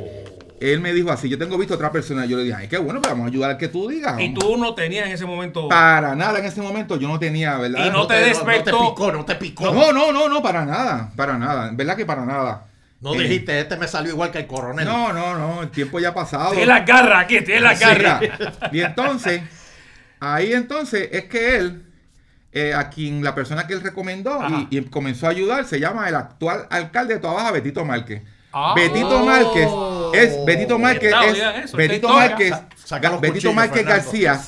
[0.59, 2.25] Él me dijo así, yo tengo visto otra persona.
[2.25, 4.19] Yo le dije, ay, qué bueno, pero vamos a ayudar al que tú digas.
[4.19, 5.67] Y tú no tenías en ese momento.
[5.69, 7.85] Para nada en ese momento yo no tenía, ¿verdad?
[7.85, 8.63] Y no te No despertó.
[8.63, 9.71] te picó, no te picó.
[9.71, 12.65] No, no, no, no, para nada, para nada, ¿verdad que para nada?
[12.99, 14.83] No Eh, dijiste, este me salió igual que el coronel.
[14.85, 16.49] No, no, no, el tiempo ya ha pasado.
[16.51, 18.21] Tiene las garras aquí, tiene las Sí, garras.
[18.71, 19.43] Y entonces,
[20.19, 21.83] ahí entonces es que él,
[22.51, 24.39] eh, a quien la persona que él recomendó
[24.71, 28.23] y, y comenzó a ayudar, se llama el actual alcalde de Toda Baja, Betito Márquez.
[28.53, 28.73] Ah.
[28.75, 29.25] Betito Oh.
[29.25, 29.69] Márquez
[30.13, 31.13] es Betito Márquez
[31.65, 32.09] es Betito.
[32.09, 33.85] Márquez Sa- saca los Betito cuchillos, Márquez.
[33.85, 34.41] García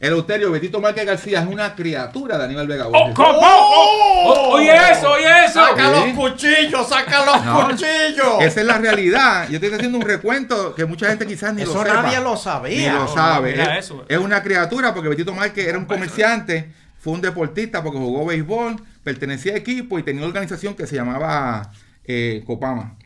[0.00, 3.14] Eleuterio Betito Márquez García es una criatura de Aníbal Vega Oh, Borges.
[3.14, 3.38] ¿cómo?
[3.40, 5.64] Oh, oh, oye eso, oye eso.
[5.64, 5.92] ¡Saca Sí.
[5.92, 6.88] los cuchillos!
[6.88, 8.40] ¡Saca los No, cuchillos!
[8.42, 9.48] Esa es la realidad.
[9.48, 12.02] Yo estoy haciendo un recuento que mucha gente quizás ni Eso lo sepa.
[12.02, 12.92] nadie lo Ni sabía.
[12.94, 13.52] lo sabe.
[13.52, 14.04] mira es, eso.
[14.08, 18.76] es una criatura porque Betito Márquez era un comerciante, fue un deportista porque jugó béisbol,
[19.02, 21.70] pertenecía a equipo y tenía una organización que se llamaba
[22.04, 22.96] eh, Copama.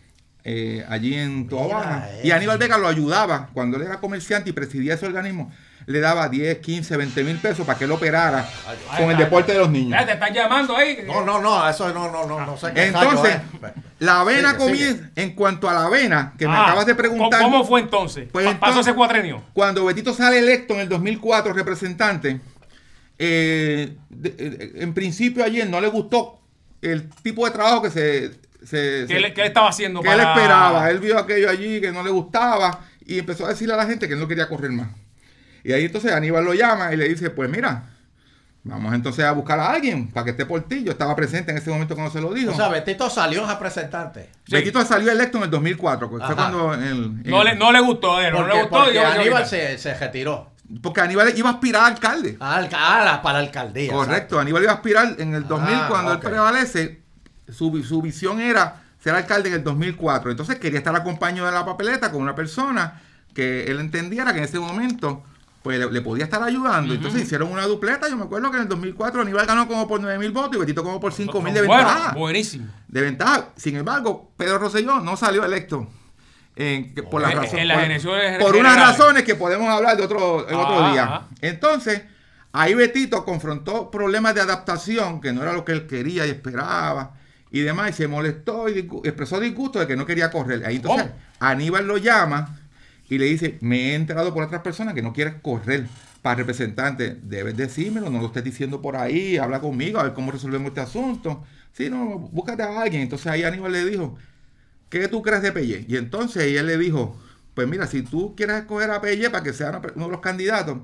[0.52, 2.10] Eh, allí en Toa Mira Baja.
[2.10, 2.26] eso.
[2.26, 5.52] Y Aníbal Vega lo ayudaba cuando él era comerciante y presidía ese organismo.
[5.86, 8.48] Le daba 10, 15, 20 mil pesos para que él operara
[8.98, 9.98] con el deporte de los niños.
[9.98, 10.98] Ya te están llamando ahí.
[11.06, 13.72] No, no, no, eso no, no, no, no sé qué Entonces, es.
[13.98, 14.86] la avena Sigue, sigue.
[14.88, 15.10] comienza.
[15.16, 17.40] En cuanto a la avena, que me Ah, acabas de preguntar.
[17.42, 18.28] ¿Cómo, fue entonces?
[18.30, 19.42] Pues Pa- Pasó entonces- ese cuatrenio.
[19.52, 22.40] Cuando Betito sale electo en el 2004 representante,
[23.18, 26.40] eh, de- eh, en principio ayer no le gustó
[26.82, 28.30] el tipo de trabajo que se,
[28.64, 30.00] se- ¿Qué, se- le- qué le estaba haciendo?
[30.02, 30.90] que él para- esperaba.
[30.90, 34.06] Él vio aquello allí que no le gustaba y empezó a decirle a la gente
[34.08, 34.88] que él no quería correr más.
[35.64, 37.84] Y ahí entonces Aníbal lo llama y le dice, pues mira,
[38.62, 40.82] vamos entonces a buscar a alguien para que esté por ti.
[40.84, 42.52] Yo estaba presente en ese momento cuando se lo dijo.
[42.52, 44.30] O sea, Betito salió a representante.
[44.46, 44.52] Sí.
[44.52, 46.74] Betito salió electo en el 2004, que fue cuando...
[46.74, 48.76] el- No le, no le gustó, a él, no Porque, le gustó.
[48.78, 50.50] porque yo- Aníbal yo- se, se retiró.
[50.82, 52.36] Porque Aníbal iba a aspirar a alcalde.
[52.40, 52.60] Ah,
[53.22, 53.90] para la alcaldía.
[53.92, 57.00] Correcto, Aníbal iba a aspirar en el 2000 Ah, cuando él prevalece.
[57.52, 60.30] Su, su visión era ser alcalde en el 2004.
[60.30, 63.00] Entonces quería estar acompañado de la papeleta con una persona
[63.34, 65.22] que él entendiera que en ese momento
[65.62, 66.94] pues le, le podía estar ayudando.
[66.94, 68.08] Entonces hicieron una dupleta.
[68.08, 70.58] Yo me acuerdo que en el 2004 Aníbal ganó como por 9 mil votos y
[70.58, 72.12] Betito como por 5 mil de Bueno, ventaja.
[72.14, 72.66] buenísimo.
[72.88, 73.48] De ventaja.
[73.56, 75.86] Sin embargo, Pedro Rosselló no salió electo.
[76.56, 80.02] En, que- por, las razones- en las por- por unas razones que podemos hablar de
[80.02, 81.04] otro, en otro Ah, día.
[81.08, 81.26] ah.
[81.40, 82.02] Entonces,
[82.52, 87.12] ahí Betito confrontó problemas de adaptación, que no era lo que él quería y esperaba,
[87.50, 90.64] y demás, y se molestó y disgu- expresó disgusto de que no quería correr.
[90.64, 91.06] Ahí entonces.
[91.40, 92.58] Aníbal lo llama
[93.08, 95.86] y le dice, me he enterado por otras personas que no quieres correr
[96.22, 97.16] para representante.
[97.22, 100.80] Debes decírmelo, no lo estés diciendo por ahí, habla conmigo, a ver cómo resolvemos este
[100.80, 101.42] asunto.
[101.72, 103.02] Sí, no, búscate a alguien.
[103.02, 104.16] Entonces ahí Aníbal le dijo,
[104.88, 105.84] ¿qué tú crees de Pelle?
[105.88, 107.18] Y entonces él le dijo,
[107.54, 110.78] pues mira, si tú quieres escoger a Pelle para que sea uno de los candidatos,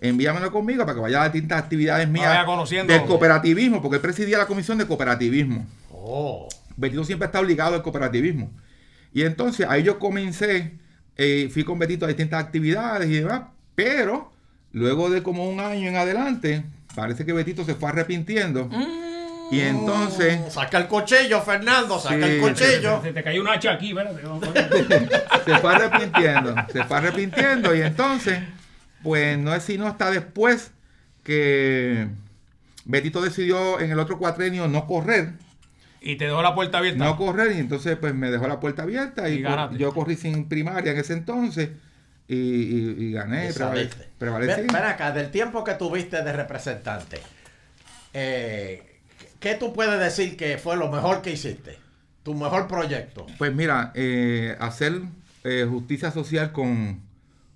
[0.00, 2.46] envíamelo conmigo para que vaya a distintas actividades mías
[2.88, 5.66] del cooperativismo, porque él presidía la comisión de cooperativismo.
[6.02, 6.48] Oh.
[6.76, 8.50] Betito siempre está obligado al cooperativismo.
[9.12, 10.72] Y entonces ahí yo comencé,
[11.16, 13.42] eh, fui con Betito a distintas actividades y demás,
[13.74, 14.32] pero
[14.72, 18.70] luego de como un año en adelante, parece que Betito se fue arrepintiendo.
[19.50, 22.32] Y entonces Saca el cuchillo, Fernando, saca Sí.
[22.34, 23.02] el cuchillo.
[23.02, 24.22] Se te cayó un hacha aquí, espérate.
[25.44, 28.38] se fue arrepintiendo, se fue arrepintiendo y entonces,
[29.02, 30.70] pues no es sino hasta después
[31.24, 32.06] que
[32.84, 35.32] Betito decidió en el otro cuatrenio no correr,
[36.00, 37.04] y te dejó la puerta abierta.
[37.04, 40.48] no correr y entonces pues me dejó la puerta abierta y, Y yo corrí sin
[40.48, 41.70] primaria en ese entonces
[42.26, 44.60] y, y- y gané, Y prevale- prevalecí.
[44.62, 47.18] Ven, ven acá, del tiempo que tuviste de representante,
[48.14, 49.00] eh,
[49.40, 51.78] ¿qué tú puedes decir que fue lo mejor que hiciste?
[52.22, 53.26] Tu mejor proyecto.
[53.38, 55.00] Pues mira, eh, hacer
[55.44, 57.00] eh, justicia social con,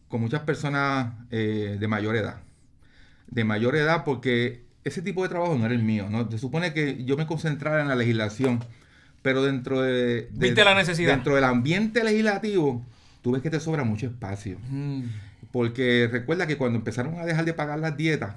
[0.09, 2.37] con muchas personas eh, de mayor edad.
[3.27, 6.07] De mayor edad porque ese tipo de trabajo no era el mío.
[6.11, 6.31] ¿no?
[6.31, 8.63] Se supone que yo me concentrara en la legislación,
[9.23, 9.95] pero dentro de...
[9.95, 11.15] de- Viste la necesidad.
[11.15, 12.85] Dentro del ambiente legislativo,
[13.23, 14.59] tú ves que te sobra mucho espacio.
[14.69, 15.05] Mm.
[15.53, 18.35] Porque recuerda que cuando empezaron a dejar de pagar las dietas,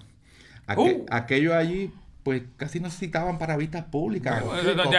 [0.67, 1.05] aqu- Uh.
[1.09, 1.91] aquello allí
[2.23, 4.43] pues casi no citaban para vistas públicas.
[4.43, 4.91] No hay No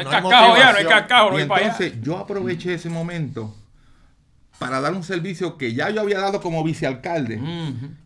[0.00, 1.62] hay cascajo ya, no hay cascajo, no Y hay allá.
[1.62, 3.54] entonces yo aproveché ese momento
[4.58, 7.40] para dar un servicio que ya yo había dado como vicealcalde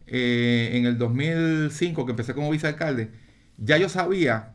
[0.07, 3.11] eh, en el 2005, que empecé como vicealcalde.
[3.59, 4.53] Ya yo sabía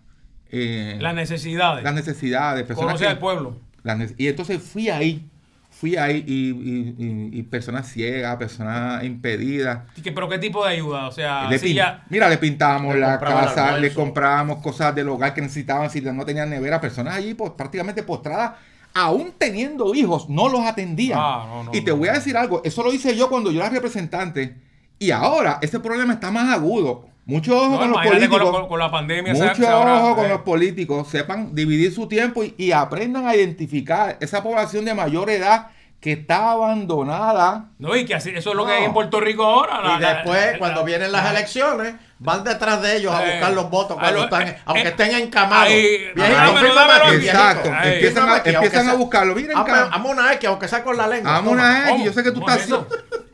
[0.51, 1.84] eh, Las necesidades.
[1.84, 3.60] las necesidades, personas que- al pueblo.
[3.84, 5.27] las y entonces fui ahí,
[5.69, 9.79] fui ahí y, y- y- y personas ciegas, personas impedidas.
[9.97, 11.08] ¿Y qué- ¿Pero qué tipo de ayuda?
[11.08, 12.03] O sea, Le si pin- ya...
[12.10, 16.23] Mira, le pintábamos Le la casa, le comprábamos cosas del hogar que necesitaban, si no
[16.25, 18.53] tenían nevera, personas allí pues, prácticamente postradas,
[18.93, 21.19] aún teniendo hijos, no los atendían.
[21.21, 21.97] Ah, no, no, y te no.
[21.97, 24.56] voy a decir algo, eso lo hice yo cuando yo era representante,
[24.99, 27.06] y ahora ese problema está más agudo.
[27.25, 28.60] Mucho ojo con los imagínate con, políticos.
[28.60, 29.34] con- con la pandemia.
[29.34, 33.36] Mucho se ojo con eh, los políticos, sepan dividir su tiempo y, y aprendan a
[33.36, 35.67] identificar esa población de mayor edad
[36.03, 37.69] que está abandonada.
[37.79, 39.79] No, y que así, eso es lo que hay en Puerto Rico ahora.
[39.81, 43.25] la- Y la- después, la- cuando vienen las la- elecciones, van detrás de ellos a
[43.25, 45.71] Eh, buscar los votos a cuando lo- están, eh, aunque eh, estén encamados.
[45.71, 49.35] Exacto, empiezan, a, empiezan a buscarlo.
[49.35, 51.37] Miren, hazme una X, aunque sea con la lengua.
[51.37, 51.51] Toma.
[51.51, 52.87] una X, yo sé que tú ¿Cómo estás es eso?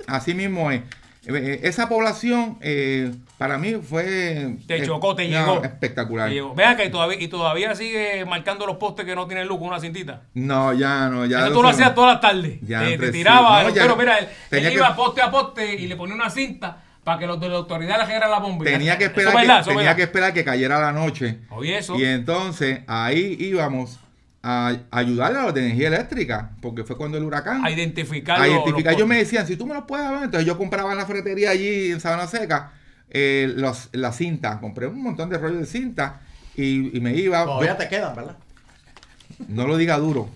[0.08, 0.82] así mismo es.
[1.30, 5.64] Eh, eh, Esa población eh, para mí fue Te eh, chocó, te no, llegó.
[5.64, 6.32] espectacular.
[6.56, 9.80] Vean que todavía, y todavía sigue marcando los postes que no tienen luz con una
[9.80, 10.24] cintita.
[10.34, 11.46] No, ya no, ya.
[11.46, 12.60] Eso tú lo hacías todas las tardes.
[12.62, 15.88] Ya, te, te tiraba, No, ya- pero mira, él, que- iba poste a poste y
[15.88, 18.66] le ponía una cinta para que los de la autoridad le generaran la bomba.
[18.66, 19.96] Tenía que esperar, que, tenía verdad.
[19.96, 21.40] que esperar que cayera la noche.
[21.50, 21.96] Oye, eso.
[21.98, 24.00] Y entonces ahí íbamos
[24.42, 27.66] a ayudarle a los de energía eléctrica, porque fue cuando el huracán.
[27.66, 28.94] A identificar a identificar.
[28.94, 31.06] los Ellos me decían, si tú me los puedes ver, entonces yo compraba en la
[31.06, 32.72] ferretería allí en Sabana Seca
[33.10, 34.60] eh, los, la cinta.
[34.60, 36.22] Compré un montón de rollos de cinta
[36.56, 37.44] y, y me iba.
[37.44, 38.38] Todavía te quedan, ¿verdad?
[39.48, 40.30] No lo diga duro.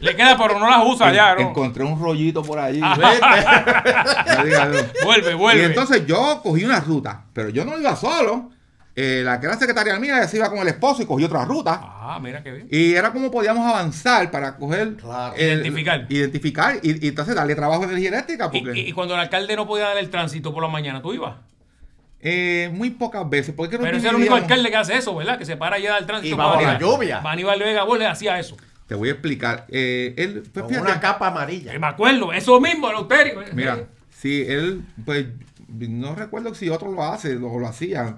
[0.00, 1.40] Le queda, pero no las usa ya, ¿no?
[1.40, 2.80] Encontré un rollito por allí.
[2.82, 4.24] Ah.
[4.36, 4.84] No diga duro.
[5.04, 5.62] Vuelve, vuelve.
[5.62, 8.50] Y entonces yo cogí una ruta, pero yo no iba solo.
[8.98, 11.78] Eh, la que era secretaria mía se iba con el esposo y cogió otra ruta.
[11.82, 12.68] Ah, mira qué bien.
[12.70, 14.94] Y era como podíamos avanzar para coger.
[14.96, 15.34] Claro.
[15.36, 16.06] Identificar.
[16.08, 18.48] Identificar y, y entonces darle trabajo de energía eléctrica.
[18.52, 21.02] Y, Porque y- y cuando el alcalde no podía dar el tránsito por la mañana,
[21.02, 21.34] ¿tú ibas?
[22.20, 23.54] eh, muy pocas veces.
[23.54, 25.38] Porque Pero ese es el único alcalde que hace eso, ¿verdad?
[25.38, 26.34] Que se para allá del tránsito.
[26.34, 27.20] Y bajo para la lluvia.
[27.22, 28.56] Aníbal Vega Borges hacía eso.
[28.88, 29.66] Te voy a explicar.
[29.68, 31.74] Eh, él, pues, Con fíjate, una capa amarilla.
[31.74, 33.42] Eh, Me acuerdo, eso mismo, Eleuterio.
[33.52, 35.26] Mira, sí, él, pues,
[35.68, 38.16] no recuerdo si otro lo hace o lo hacía.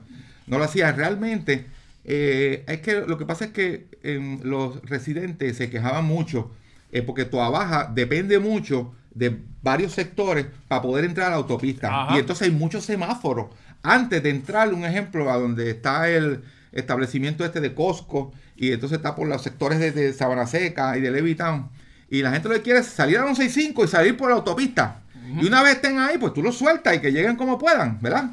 [0.49, 1.67] No lo hacía realmente.
[2.05, 6.51] eh, es que lo que pasa es que em, los residentes se quejaban mucho
[6.91, 11.89] eh, porque Toa Baja depende mucho de varios sectores para poder entrar a la autopista.
[11.89, 12.17] Ajá.
[12.17, 13.47] Y entonces hay muchos semáforos.
[13.83, 18.97] Antes de entrar, un ejemplo, a donde está el establecimiento este de Costco y entonces
[18.99, 21.69] está por los sectores de, de Sabana Seca y de Levittown.
[22.11, 24.37] Y la gente lo que quiere es salir a la 165 y salir por la
[24.37, 25.03] autopista.
[25.43, 28.31] Y una vez estén ahí, pues tú los sueltas y que lleguen como puedan, ¿verdad?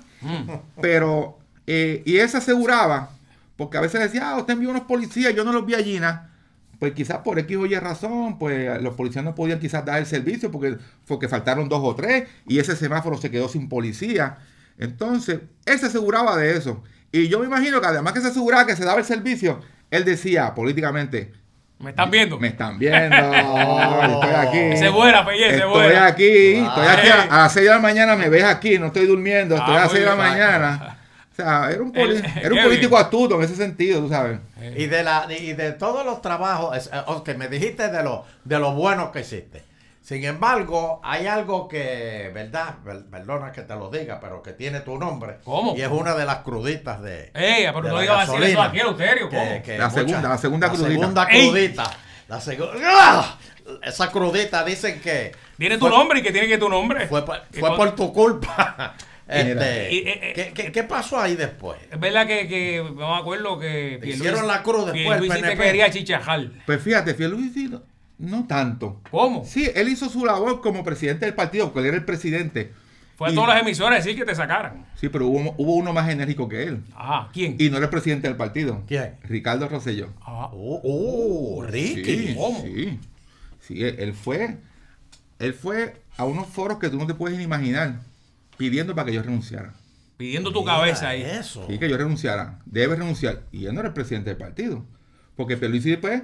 [0.81, 3.09] Pero, eh, y él se aseguraba,
[3.57, 6.31] porque a veces decía, ah, usted envió unos policías, yo no los vi allí, nada.
[6.79, 10.05] Pues quizás por X o Y razón, pues los policías no podían quizás dar el
[10.05, 10.75] servicio porque,
[11.07, 14.37] porque faltaron dos o tres y ese semáforo se quedó sin policía.
[14.77, 16.83] Entonces, él se aseguraba de eso.
[17.13, 20.03] Y yo me imagino que además que se aseguraba que se daba el servicio, él
[20.03, 21.31] decía políticamente,
[21.79, 22.37] ¿Me están viendo?
[22.39, 24.77] me están viendo, estoy aquí.
[24.77, 28.15] Se vuela, Pelle, se Estoy aquí, estoy aquí a, a las 6 de la mañana,
[28.17, 30.27] me ves aquí, no estoy durmiendo, estoy Ah, a las muy 6 de la bien.
[30.27, 30.91] mañana.
[31.37, 34.39] O sea, era un, poli- El- era un político astuto en ese sentido, tú sabes.
[34.77, 38.57] Y de la y de todos los trabajos, es- eh, me dijiste de lo de
[38.59, 39.63] lo bueno que hiciste.
[40.01, 44.79] Sin embargo, hay algo que, verdad, Per- perdona que te lo diga, pero que tiene
[44.81, 45.37] tu nombre.
[45.43, 45.75] ¿Cómo?
[45.75, 47.31] Y es una de las cruditas de.
[47.33, 49.29] Ey, pero de no la digas así eso aquí, Eleuterio.
[49.29, 49.63] Que- ¿cómo?
[49.63, 50.89] que La segunda, la segunda crudita.
[50.89, 51.47] segunda Ey.
[51.49, 51.91] crudita.
[52.29, 53.37] La segunda.
[53.83, 55.31] Esa crudita dicen que.
[55.57, 57.07] Tiene tu fue- nombre y que tiene que tu nombre.
[57.07, 58.93] Fue, fue por tu culpa.
[59.27, 61.79] Este, Y, eh, eh, ¿qué, qué, qué pasó ahí después?
[61.91, 65.41] Es verdad que, que no me acuerdo que Te hicieron la cruz después, el Pierluisi
[65.41, 66.51] te quería chichajar.
[66.65, 67.83] Pues fíjate, Pierluisi no,
[68.19, 69.01] no tanto.
[69.09, 69.43] ¿Cómo?
[69.43, 72.71] Sí, él hizo su labor como presidente del partido, porque él era el presidente.
[73.15, 74.85] Fue a todas las emisoras a decir que te sacaran.
[74.95, 76.83] Sí, pero hubo, hubo uno más enérgico que él.
[76.93, 77.55] Ajá, ¿quién?
[77.57, 78.83] Y no era el presidente del partido.
[78.87, 79.15] ¿Quién?
[79.23, 80.09] Ricardo Rosselló.
[80.19, 80.49] Ajá.
[80.51, 82.03] Oh, oh, Ricky.
[82.03, 82.61] Sí, ¿Cómo?
[82.61, 82.99] sí.
[83.61, 84.57] Sí, él, él fue,
[85.39, 88.01] él fue a unos foros que tú no te puedes ni imaginar,
[88.57, 89.73] pidiendo para que yo renunciara.
[90.17, 91.21] Pidiendo tu Mira cabeza ahí.
[91.23, 91.65] Eso.
[91.69, 92.59] Sí, que yo renunciara.
[92.65, 93.41] Debe renunciar.
[93.51, 94.85] Y él no era el presidente del partido.
[95.35, 96.21] Porque Pierluisi después,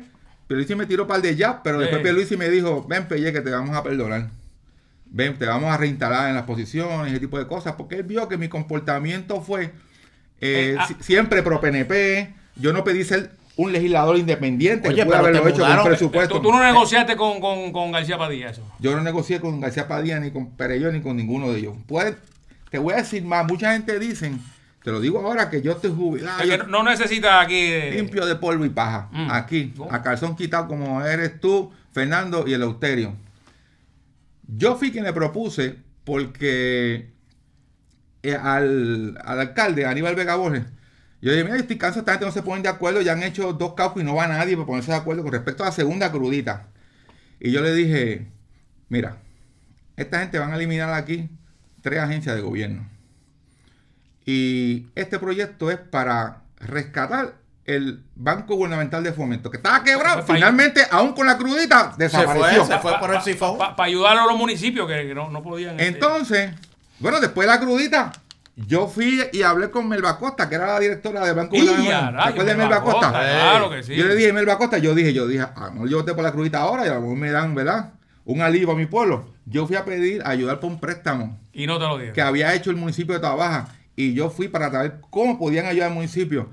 [0.48, 2.04] Pierluisi me tiró par de jab, pero después Sí.
[2.04, 4.30] Pierluisi me dijo, ven Pelle, que te vamos a perdonar.
[5.14, 7.74] Ven, te vamos a reinstalar en las posiciones, ese tipo de cosas.
[7.76, 9.72] Porque él vio que mi comportamiento fue eh,
[10.74, 10.88] Eh, ah.
[10.88, 12.34] si- siempre pro PNP.
[12.56, 15.70] Yo no pedí ser un legislador independiente Oye, que pueda pero te haberlo hecho con
[15.70, 16.36] mudaron- presupuesto.
[16.36, 18.62] Tú, tú no negociaste con, con, con García Padilla eso.
[18.80, 21.76] Yo no negocié con García Padilla, ni con Pereyó, ni con ninguno de ellos.
[21.88, 22.16] Puede-
[22.70, 24.42] te voy a decir más, mucha gente dicen
[24.84, 26.44] Te lo digo ahora que yo estoy jubilado.
[26.44, 27.56] Yo- no necesita aquí.
[27.56, 29.10] eh, limpio de polvo y paja.
[29.12, 29.30] Mm.
[29.30, 29.94] Aquí, ¿Cómo?
[29.94, 33.14] a calzón quitado como eres tú, Fernando y el Euterio.
[34.48, 37.10] Yo fui quien le propuse porque
[38.24, 40.64] eh, al, al alcalde, Aníbal Vega Borges,
[41.22, 43.54] yo dije, mira, estoy cansado, esta gente no se ponen de acuerdo, ya han hecho
[43.54, 46.12] dos caucus y no va nadie para ponerse de acuerdo con respecto a la segunda
[46.12, 46.68] crudita.
[47.40, 48.28] Y yo le dije,
[48.90, 49.18] mira,
[49.98, 51.30] esta gente van a eliminar aquí
[51.82, 52.88] tres agencias de gobierno.
[54.26, 60.24] Y este proyecto es para rescatar el Banco Gubernamental de Fomento, que estaba quebrado.
[60.24, 62.66] Finalmente, aún con la crudita, Se desapareció.
[62.66, 63.58] fue, se fue por el sifón.
[63.58, 65.80] Para ayudar a los municipios que, que no, no podían.
[65.80, 66.52] este, Entonces,
[67.00, 68.12] bueno, después de la crudita,
[68.56, 71.98] yo fui y hablé con Melba Costa, que era la directora del Banco ¡Y Gubernamental.
[71.98, 73.08] a ¿Te rayos, acuerdas de Melba Costa?
[73.08, 73.20] Costa!
[73.20, 73.96] Claro que sí.
[73.96, 76.24] Yo le dije, Melba Costa, yo dije, yo dije, a lo mejor yo voté por
[76.24, 77.94] la crudita ahora y a lo mejor me dan, ¿verdad?
[78.26, 79.26] Un alivio a mi pueblo.
[79.46, 82.14] Yo fui a pedir ayudar por un préstamo Y no te lo dieron.
[82.14, 85.90] que había hecho el municipio de Tabaja y yo fui para saber cómo podían ayudar
[85.90, 86.50] al municipio.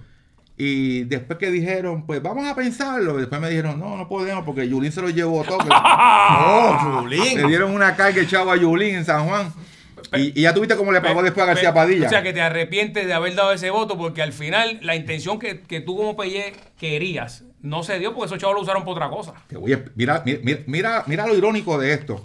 [0.56, 4.68] Y después que dijeron, pues vamos a pensarlo, después me dijeron, no, no podemos porque
[4.68, 5.58] Yulín se lo llevó todo.
[5.70, 7.40] ¡Oh, Julín!
[7.42, 9.52] le dieron una carga echado a Yulín en San Juan.
[10.16, 12.06] Y, y ya tuviste cómo le pagó después a García Padilla.
[12.06, 15.38] O sea, que te arrepientes de haber dado ese voto porque al final la intención
[15.38, 18.92] que, que tú como Pelle querías no se dio porque esos chavos lo usaron por
[18.94, 19.34] otra cosa.
[19.48, 22.22] Te voy a- mira, mira, mira, mira lo irónico de esto.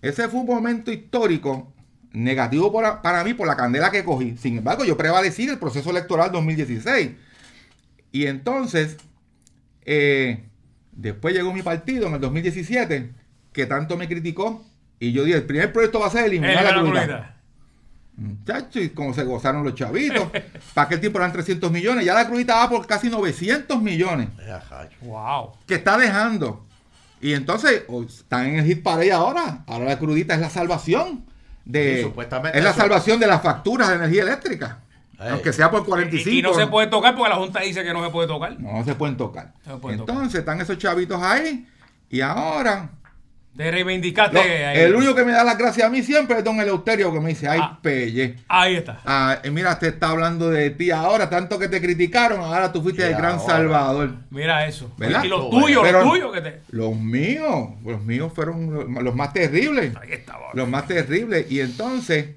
[0.00, 1.72] Ese fue un momento histórico
[2.12, 4.36] negativo por- para mí por la candela que cogí.
[4.36, 7.12] Sin embargo, yo prevalecí en el proceso electoral 2016.
[8.12, 8.98] Y entonces,
[9.84, 10.44] eh,
[10.92, 13.10] después llegó mi partido en el 2017,
[13.52, 14.64] que tanto me criticó.
[15.02, 17.34] Y yo dije, el primer proyecto va a ser eliminar la la crudita.
[18.14, 20.28] Muchachos, y como se gozaron los chavitos.
[20.74, 22.04] Para aquel tiempo eran 300 millones.
[22.04, 24.28] Ya la crudita va por casi 900 millones.
[25.00, 25.54] Wow.
[25.66, 26.64] que está dejando.
[27.20, 29.64] Y entonces están en el hit parade ahora.
[29.66, 31.24] Ahora la crudita es la salvación
[31.64, 32.78] de Sí, supuestamente es la eso.
[32.78, 34.78] salvación de las facturas de energía eléctrica.
[35.18, 35.30] Ey.
[35.30, 36.30] Aunque sea por Y, 45.
[36.30, 38.56] y no se puede tocar porque la Junta dice que no se puede tocar.
[38.60, 39.52] No se pueden tocar.
[39.66, 41.66] No se pueden entonces están esos chavitos ahí
[42.08, 42.88] y ahora
[43.56, 44.34] Te reivindicaste.
[44.34, 44.78] lo- ahí.
[44.80, 47.28] el único que me da las gracias a mí siempre es don Eleuterio que me
[47.30, 47.78] dice, ay, Ah.
[47.82, 48.36] pelle.
[48.48, 49.00] Ahí está.
[49.04, 52.82] Ah, eh, mira, te está hablando de ti ahora, tanto que te criticaron, ahora tú
[52.82, 53.44] fuiste Y el gran ahora.
[53.54, 54.10] salvador.
[54.30, 54.90] Mira eso.
[54.96, 55.24] ¿Verdad?
[55.24, 56.60] Y los tuyos, los tuyos que te.
[56.70, 59.94] Los míos, los míos fueron los- los más terribles.
[60.00, 60.48] Ahí está, bro.
[60.54, 61.50] los más terribles.
[61.52, 62.30] Y entonces,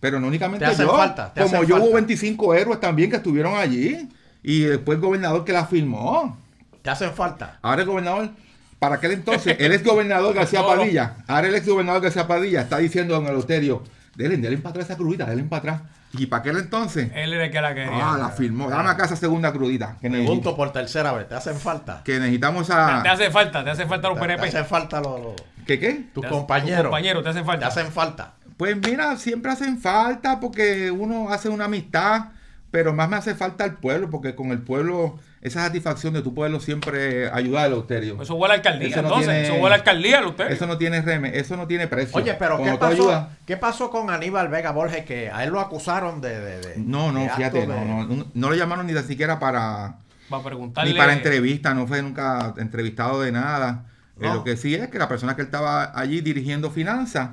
[0.00, 1.96] pero no únicamente Te hacen yo, falta, te como hacen yo hubo falta.
[1.96, 4.06] 25 héroes también que estuvieron allí.
[4.42, 6.38] Y después el gobernador que la firmó.
[6.82, 7.58] Te hacen falta.
[7.62, 8.30] Ahora el gobernador,
[8.78, 10.64] para aquel entonces, el ex gobernador García.
[10.64, 13.82] Padilla, ahora el ex gobernador García Padilla está diciendo a don Eleuterio,
[14.14, 15.82] denle, denle para atrás esa crudita, denle para atrás.
[16.14, 17.90] Y para aquel entonces, Él era el que la quería.
[18.14, 18.70] ah, la firmó.
[18.70, 19.96] Dame acá esa segunda crudita.
[20.00, 21.28] Que, Pregunto por tercera vez.
[21.28, 22.00] ¿Te hacen falta?
[22.02, 23.00] que necesitamos te a...
[23.02, 24.48] hace falta, te hace falta los ¿Te, te PNP.
[24.48, 25.34] hacen falta los,
[25.66, 26.06] ¿Qué qué?
[26.14, 26.76] tus Te compañeros?
[26.78, 27.66] tus compañeros, te hacen Te falta.
[27.66, 28.32] hacen falta.
[28.56, 32.28] Pues mira, siempre hacen falta porque uno hace una amistad,
[32.70, 36.34] pero más me hace falta el pueblo, porque con el pueblo, esa satisfacción de tu
[36.34, 38.20] pueblo siempre ayuda al Euterio.
[38.20, 39.26] Eso huele a alcaldía, Eso no entonces.
[39.32, 40.50] tiene- Eso huele a alcaldía, usted.
[40.50, 42.16] Eso no tiene reme, eso no tiene precio.
[42.16, 45.04] Oye, pero ¿qué pasó, ¿qué pasó con Aníbal Vega Borges?
[45.04, 46.38] Que a él lo acusaron de...
[46.40, 49.38] de- de- no, no, de fíjate, no, de- no, no, no lo llamaron ni siquiera
[49.38, 49.98] para
[50.28, 50.92] Para preguntarle.
[50.92, 53.84] ni para entrevista, no fue nunca entrevistado de nada.
[54.20, 57.30] Eh, lo que sí es que la persona que estaba allí dirigiendo finanzas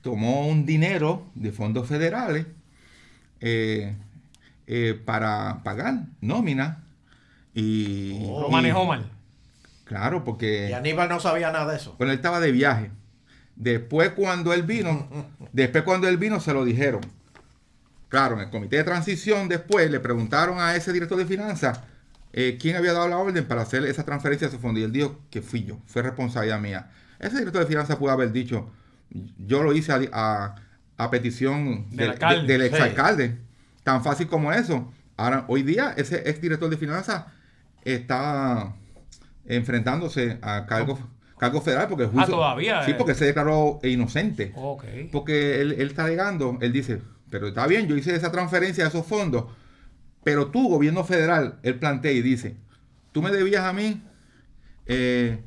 [0.00, 2.46] tomó un dinero de fondos federales
[3.40, 3.94] eh,
[4.66, 6.78] eh, para pagar nómina
[7.60, 9.10] y Lo y- manejó mal.
[9.84, 11.94] Claro, Y porque Aníbal no sabía nada de eso.
[11.98, 12.90] bueno, él estaba de viaje.
[13.56, 15.08] Después cuando él vino,
[15.52, 17.00] después cuando él vino se lo dijeron.
[18.08, 21.80] Claro, en el comité de transición después le preguntaron a ese director de finanzas
[22.32, 24.78] eh, quién había dado la orden para hacer esa transferencia a su fondo.
[24.78, 26.90] Y él dijo que fui yo, fue responsabilidad mía.
[27.18, 28.68] Ese director de finanzas pudo haber dicho,
[29.38, 30.54] yo lo hice a, a-
[30.98, 32.46] a petición Del del, alcalde.
[32.52, 32.66] del Sí.
[32.68, 33.38] exalcalde.
[33.82, 34.92] Tan fácil como eso.
[35.16, 37.24] Ahora, hoy día, ese ex director de finanzas
[37.94, 38.74] está
[39.46, 40.98] enfrentándose a cargos
[41.38, 42.94] cargo federal porque el juicio, todavía, sí eh.
[42.96, 44.84] porque se declaró inocente Ok.
[45.12, 48.88] porque él, él está alegando él dice pero está bien yo hice esa transferencia de
[48.88, 49.44] esos fondos
[50.24, 52.56] pero tú gobierno federal él plantea y dice
[53.12, 54.02] tú me debías a mí
[54.86, 55.38] eh,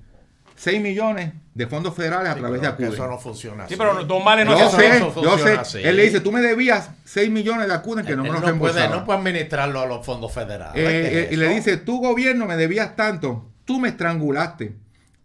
[0.60, 3.76] 6 millones de fondos federales a Sí, través de Acude Eso no funciona Sí, así.
[3.78, 5.54] pero Don Males no yo eso yo funciona sé.
[5.54, 5.78] así.
[5.82, 8.60] Él le dice, tú me debías 6 millones de Acuden que no me los no
[8.60, 10.76] puede, no puede administrarlo a los fondos federales.
[10.76, 14.76] Eh, ¿Qué eh, es y le dice, tu gobierno me debías tanto, tú me estrangulaste.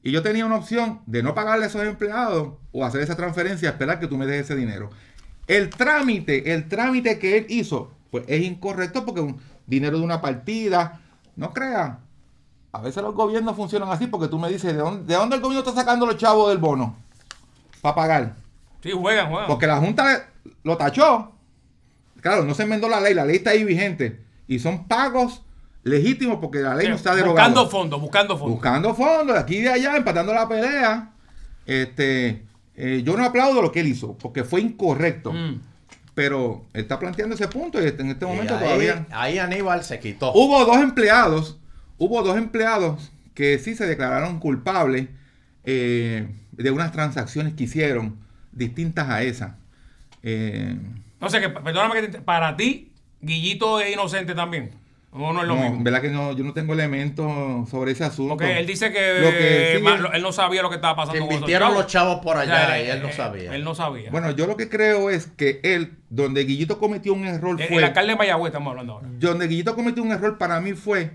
[0.05, 3.71] Y yo tenía una opción de no pagarle a esos empleados o hacer esa transferencia,
[3.71, 4.91] esperar que tú me des ese dinero.
[5.49, 10.21] El trámite, el trámite que él hizo, pues es incorrecto porque un dinero de una
[10.21, 11.01] partida,
[11.35, 11.97] no creas.
[12.75, 15.43] A veces los gobiernos funcionan así porque tú me dices, ¿de dónde, de dónde el
[15.43, 16.97] gobierno está sacando los chavos del bono?
[17.81, 18.35] Para pagar.
[18.83, 19.47] Sí, juegan, juegan.
[19.47, 20.29] Porque la Junta
[20.65, 21.33] lo tachó.
[22.21, 24.25] claro, no se enmendó la ley, la ley está ahí vigente.
[24.49, 25.43] Y son pagos
[25.85, 27.49] legítimos porque la ley no está derogada.
[27.49, 28.55] buscando fondos, buscando fondos.
[28.55, 31.13] Buscando fondos, de aquí y de allá, empatando la pelea.
[31.67, 32.45] Este,
[32.75, 35.33] eh, yo no aplaudo lo que él hizo, porque fue incorrecto.
[35.33, 35.61] Mm.
[36.15, 39.07] Pero él está planteando ese punto y en este Y momento ahí, todavía.
[39.11, 40.33] ahí Aníbal se quitó.
[40.33, 41.59] Hubo dos empleados,
[41.99, 45.09] hubo dos empleados que sí se declararon culpables
[45.65, 48.17] eh, de unas transacciones que hicieron
[48.53, 49.53] distintas a esas.
[50.23, 50.77] Eh,
[51.21, 54.71] O sea que, perdóname que te- para ti, Guillito es inocente también.
[55.17, 55.85] O no es lo no, mismo.
[55.85, 58.37] verdad que no, yo no tengo elementos sobre ese asunto.
[58.37, 60.97] Porque él dice que Lo que sí lo- él no sabía lo que estaba Que
[60.97, 61.83] pasando con esos invirtieron chavos.
[61.85, 63.55] los chavos por O allá sea, y él no eh, sabía.
[63.55, 64.11] Él no sabía.
[64.11, 67.77] Bueno, yo lo que creo es que él, donde Guillito cometió un error el, fue.
[67.77, 69.09] el alcalde de Mayagüez estamos hablando ahora.
[69.21, 71.13] Donde Guillito cometió un error para mí fue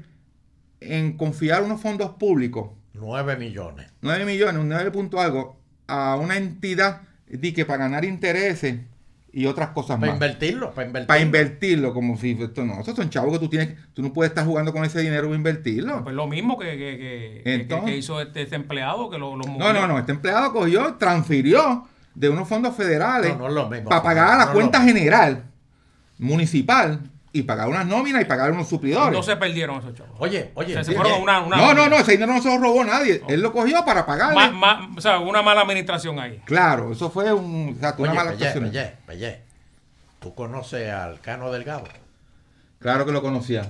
[0.81, 3.87] en confiar unos fondos públicos, 9 millones.
[4.01, 5.57] 9 millones, un 9 punto algo,
[5.87, 8.79] a una entidad de que para ganar intereses
[9.31, 10.15] y otras cosas Para más.
[10.15, 11.07] invertirlo, para invertirlo.
[11.07, 14.31] Para invertirlo, como si esto no, esos son chavos que tú tienes, tú no puedes
[14.31, 16.03] estar jugando con ese dinero para invertirlo.
[16.03, 19.35] Pues lo mismo que, que, que- que- Entonces- que hizo este, este empleado que lo,
[19.35, 19.73] lo No, movió.
[19.73, 23.89] no, no, este empleado cogió, transfirió de unos fondos federales No, no es lo mismo.
[23.89, 25.43] para pagar a la No cuenta general
[26.17, 26.99] municipal
[27.31, 29.11] y pagar unas nóminas y pagar unos suplidores.
[29.11, 30.15] No se perdieron esos chavos.
[30.19, 30.71] Oye, oye.
[30.73, 32.57] O sea, se fueron a una, una- no, no, no, ese dinero no se lo
[32.57, 33.21] robó nadie.
[33.27, 34.05] Él lo cogió para
[34.51, 36.41] ma- o sea, una mala administración ahí.
[36.45, 38.71] Claro, eso fue un, o sea, una mala Pellé, actuación.
[38.71, 39.41] Pellé, Pellé,
[40.19, 41.83] ¿Tú conoces al Cano Delgado?
[42.79, 43.69] Claro que lo conocía.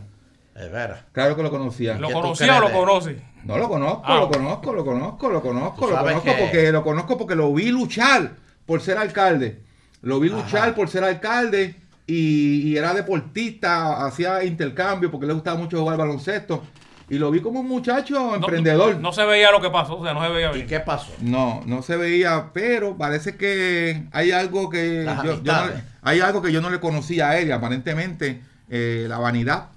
[0.56, 1.02] Es veras.
[1.12, 1.96] Claro que lo conocía.
[1.96, 3.22] ¿Lo ¿Qué tú conocía o lo conoce?
[3.44, 4.34] No lo conozco, Ah, lo ok.
[4.34, 8.32] conozco, lo conozco, lo conozco, lo conozco que- porque lo conozco porque lo vi luchar
[8.66, 9.62] por ser alcalde.
[10.02, 10.38] Lo vi Ajá.
[10.42, 11.76] luchar por ser alcalde
[12.10, 16.64] y, y era deportista, hacía intercambio porque le gustaba mucho jugar baloncesto.
[17.12, 18.98] Y lo vi como un muchacho No- emprendedor.
[18.98, 20.68] No, se veía lo que pasó, o sea, no se veía ¿Y bien.
[20.68, 21.12] qué pasó?
[21.22, 25.64] No, no se veía, pero parece que hay algo que yo, yo no,
[26.04, 29.70] hay algo que yo no le conocía a él y aparentemente eh, la vanidad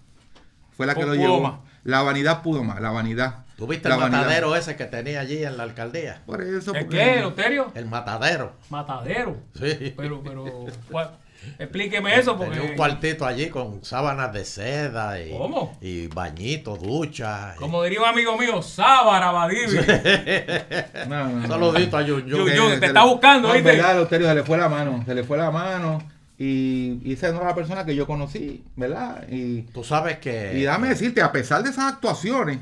[0.76, 1.40] fue la que lo pudo llevó.
[1.40, 1.54] más.
[1.84, 3.36] La vanidad pudo más, la vanidad.
[3.56, 4.20] ¿Tú viste La el vanidad.
[4.22, 6.20] matadero ese que tenía allí en la alcaldía?
[6.26, 7.72] Por eso, ¿El porque- qué, Eleuterio?
[7.74, 8.52] El matadero.
[8.70, 9.36] Matadero.
[9.58, 9.94] Sí.
[9.96, 10.44] Pero, pero,
[10.90, 11.12] ¿cuál?
[11.58, 12.54] Explíqueme eso porque...
[12.56, 15.76] Tenía un cuartito allí con sábanas de seda y, ¿Cómo?
[15.80, 17.56] y bañitos, duchas.
[17.56, 19.78] y- Como diría un amigo mío, Sábara Badivi.
[21.08, 23.72] No, no, saludito a Que Yun, te se está le- buscando, no, ¿viste?
[23.76, 25.98] verdad, se le fue la mano, se le fue la mano
[26.38, 29.26] y, y esa no era la persona que yo conocí, ¿verdad?
[29.30, 30.58] Y, Tú sabes que...
[30.58, 32.58] y dame decirte, a pesar de esas actuaciones,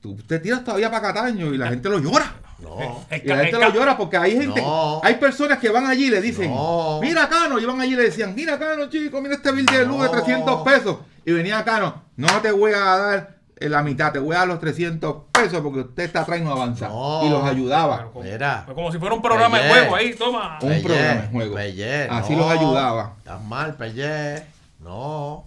[0.00, 2.34] tú te tiras todavía para Cataño y la gente lo llora.
[2.64, 3.04] No.
[3.10, 5.00] El Y la gente lo llora porque hay gente, No.
[5.04, 6.98] hay personas que van allí y le dicen, No.
[7.00, 9.84] mira Cano, y van allí y le decían, mira Cano, chico, mira este bill de
[9.86, 10.10] luz de No.
[10.10, 10.96] 300 pesos.
[11.24, 14.48] Y venía Cano, no te voy a dar eh, la mitad, te voy a dar
[14.48, 16.88] los 300 pesos porque usted está atrás y no avanza.
[16.88, 17.24] No.
[17.24, 18.10] Y los ayudaba.
[18.12, 18.64] Como, Mira.
[18.74, 20.58] como si fuera un programa de juego ahí, toma.
[20.60, 21.54] Un programa de juego.
[21.54, 22.40] Pellé, Así no.
[22.40, 23.14] los ayudaba.
[23.18, 24.42] Estás mal, Pellé.
[24.80, 25.44] No.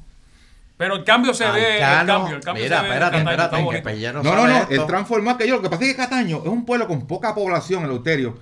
[0.78, 2.88] Pero el cambio se ve, el Alcano- cambio, el cambio Mira, se ve.
[2.90, 3.44] en espérate, Cataño, está
[3.78, 4.74] espérate, que no, No, no, esto.
[4.74, 5.56] él transformó aquello.
[5.56, 8.38] Lo que pasa es que Cataño es un pueblo con poca población, el Euterio,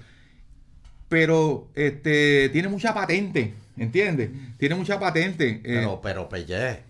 [1.08, 4.32] pero este tiene mucha patente, ¿entiendes?
[4.58, 5.50] Tiene mucha patente.
[5.50, 6.84] eh, Pero, pero Pellé.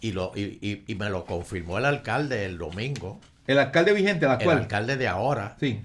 [0.00, 3.20] Y, lo, y, y, y me lo confirmó el alcalde el domingo.
[3.48, 4.58] el alcalde vigente, el El actual.
[4.58, 5.56] alcalde de ahora.
[5.58, 5.80] Sí.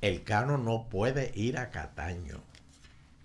[0.00, 2.40] El Cano no puede ir a Cataño.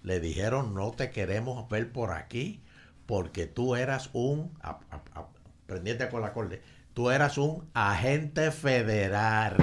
[0.04, 2.60] Le dijeron, no te queremos ver por aquí
[3.06, 5.26] porque tú eras un, a- a- a-
[5.68, 6.62] pendiente con la corte,
[6.94, 9.56] tú eras un agente federal.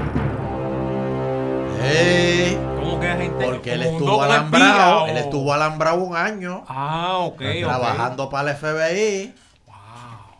[1.84, 2.56] ¡Ey!
[2.78, 3.44] ¿Cómo que gente?
[3.44, 8.56] Porque él estuvo alambrado, espía él estuvo alambrado un año Ah, ok, trabajando para el
[8.56, 9.34] FBI.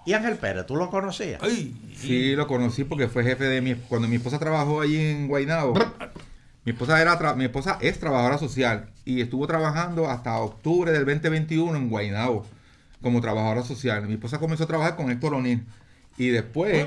[0.04, 1.40] Y Ángel Pérez, ¿tú lo conocías?
[1.42, 5.28] Ay, Sí, lo conocí porque fue jefe de mi cuando mi esposa trabajó allí en
[5.28, 5.74] Guaynabo.
[6.64, 11.04] Mi esposa era tra- mi esposa es trabajadora social y estuvo trabajando hasta octubre del
[11.04, 12.44] 2021 en Guaynabo
[13.02, 14.06] como trabajadora social.
[14.06, 15.64] Mi esposa comenzó a trabajar con Héctor O'Neill
[16.16, 16.86] y después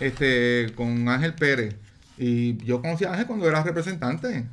[0.00, 1.76] este con Ángel Pérez
[2.18, 4.44] y yo conocí a Ángel cuando era representante.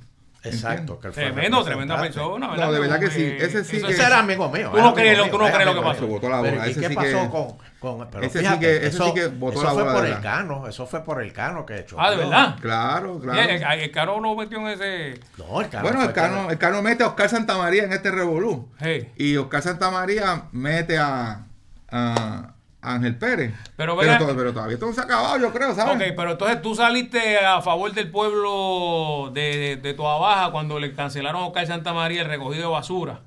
[0.43, 0.99] Exacto.
[0.99, 2.55] que fue Tremendo, tremenda persona.
[2.55, 3.35] No, de verdad que sí.
[3.39, 4.71] Ese sí eso que- Ese era amigo mío.
[4.73, 6.29] Tú no crees lo- tú no mío, crees era lo que pasó.
[6.29, 8.77] la bola, ¿Y ese qué sí pasó que- con, con- Pero ese sí fíjate, que-
[8.77, 10.21] ese eso, sí que eso la fue bola, por de el verdad.
[10.21, 10.67] cano.
[10.67, 11.95] Eso fue por el cano que hecho.
[11.99, 12.55] Ah, ¿de verdad?
[12.61, 13.41] Claro, claro.
[13.41, 15.19] Sí, el, el Caro no metió en ese...
[15.38, 15.83] No, el cano.
[15.83, 18.69] Bueno, fue el Cano, el Cano mete a Oscar Santamaría en este revolú.
[18.79, 19.11] Hey.
[19.17, 21.45] Y Oscar Santamaría mete a,
[21.89, 23.53] a Ángel Pérez.
[23.75, 25.95] Pero, pero, venga- to- pero todavía esto no se ha acabado, yo creo, ¿sabes?
[25.95, 30.80] Ok, pero entonces tú saliste a favor del pueblo de, de, de Toa Baja cuando
[30.80, 33.21] le cancelaron a Oscar Santa María el recogido de basura.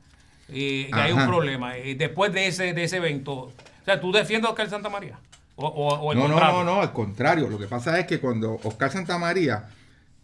[0.48, 1.78] Y, y hay un problema.
[1.78, 3.52] Y después de ese, de ese evento, o
[3.84, 5.18] sea, ¿tú defiendes a Oscar Santa María?
[5.56, 6.64] O, o, o el no, no, contrario?
[6.64, 7.48] no, no, al contrario.
[7.48, 9.68] Lo que pasa es que cuando Oscar Santamaría,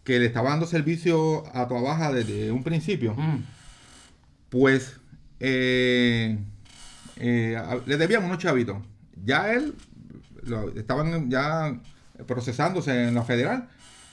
[0.03, 3.43] que le estaba dando servicio a Toa Baja desde un principio, Mm.
[4.49, 4.97] pues
[5.39, 6.37] eh,
[7.17, 8.77] eh, le debían unos chavitos.
[9.25, 9.73] Ya él,
[10.43, 11.75] lo- estaban ya
[12.25, 13.67] procesándose en la federal,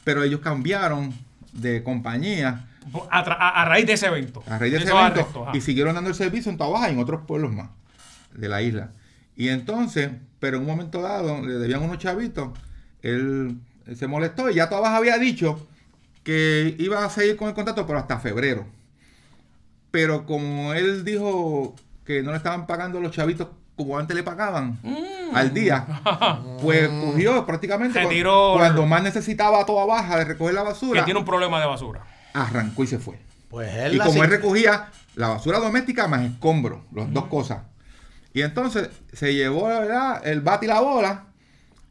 [0.04, 1.12] pero ellos cambiaron
[1.52, 2.66] de compañía
[3.10, 4.42] A, tra- a- a raíz de ese evento.
[4.46, 6.98] a raíz de ese evento arrestos, y siguieron dando el servicio en Tobaja y en
[6.98, 7.70] otros pueblos más
[8.34, 8.90] de la isla.
[9.36, 12.50] Y entonces, pero en un momento dado, le debían unos chavitos,
[13.02, 15.66] él, él se molestó y ya Tobaja había dicho
[16.24, 18.66] que iba a seguir con el contrato, pero hasta febrero.
[19.90, 21.74] Pero como él dijo
[22.04, 25.34] que no le estaban pagando los chavitos como antes le pagaban Mm.
[25.34, 25.84] al día,
[26.62, 30.68] pues cogió prácticamente cu- Retiró- cuando más necesitaba a toda baja de recoger la Que
[30.68, 32.02] basura, tiene un problema de basura.
[32.32, 33.18] arrancó y se fue.
[33.50, 37.58] Pues él Y la como él recogía la basura doméstica más escombros, las dos cosas.
[38.32, 40.20] Y entonces se llevó ¿verdad?
[40.26, 41.24] el bate y la bola.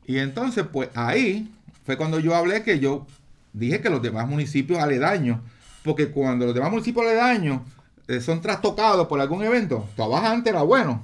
[0.06, 1.50] Y entonces, pues ahí
[1.86, 3.08] fue cuando yo hablé que yo
[3.54, 5.40] dije que los demás municipios aledaños,
[5.86, 7.62] porque cuando los demás municipios aledaños
[8.10, 11.02] eh, son trastocados por algún evento, Tobaja antes era bueno.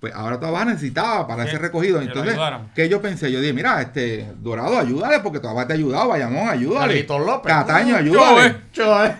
[0.00, 1.98] Pues ahora Tobaja necesitaba para Que- ese recogido.
[1.98, 2.36] que Entonces.
[2.74, 3.32] ¿qué yo pensé?
[3.32, 6.86] Yo dije, mira, este Dorado, ayúdale, porque Tobaja te ha ayudado, Bayamón, ayúdale.
[7.04, 7.52] Carlitos López.
[7.52, 8.56] Cataño, No, ayúdale.
[8.72, 9.16] Yo, eh.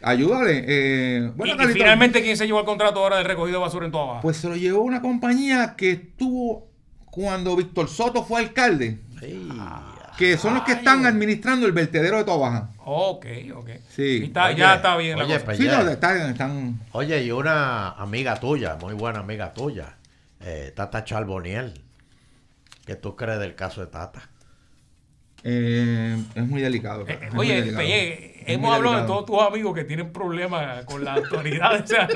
[0.00, 0.64] Ayúdale.
[0.68, 3.90] eh, bueno, y, finalmente, ¿quién se llevó el contrato ahora del recogido de basura en
[3.92, 4.20] toda baja?
[4.20, 6.68] Pues se lo llevó una compañía que estuvo
[7.06, 9.48] cuando Víctor Soto fue alcalde, Sí.
[10.18, 12.68] Que son los que están administrando el vertedero de Toda Baja.
[12.84, 13.70] ok, ok.
[13.88, 14.02] Sí.
[14.02, 15.44] Y está- Oye, ya está bien la oye, cosa.
[15.46, 15.82] pues- Sí, ya.
[15.82, 19.94] no, están, están- Oye, y una amiga tuya, muy buena amiga tuya,
[20.40, 21.80] eh, Tata Charboniel.
[22.84, 24.28] ¿Qué tú crees del caso de Tata?
[25.44, 27.04] eh, es muy delicado.
[27.06, 27.78] Eh, es muy Oye, delicado.
[27.78, 31.82] Pelle, hemos muy hablado de todos tus amigos que tienen problemas con las autoridades.
[31.84, 32.08] O sea,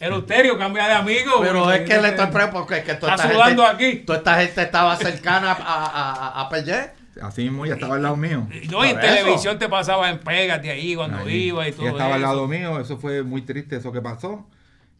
[0.00, 1.40] el Euterio cambia de amigo.
[1.40, 3.98] Pero es que le estoy porque es que toda Está esta sudando gente, aquí.
[4.04, 6.97] Toda esta gente estaba cercana a, a, a, a Pellé.
[7.22, 8.46] Así mismo ya estaba al lado mío.
[8.70, 9.06] No, y en eso.
[9.14, 11.44] televisión te pasaba en Pégate ahí cuando Ahí.
[11.48, 14.46] iba y todo Ya estaba al lado mío, eso fue muy triste eso que pasó.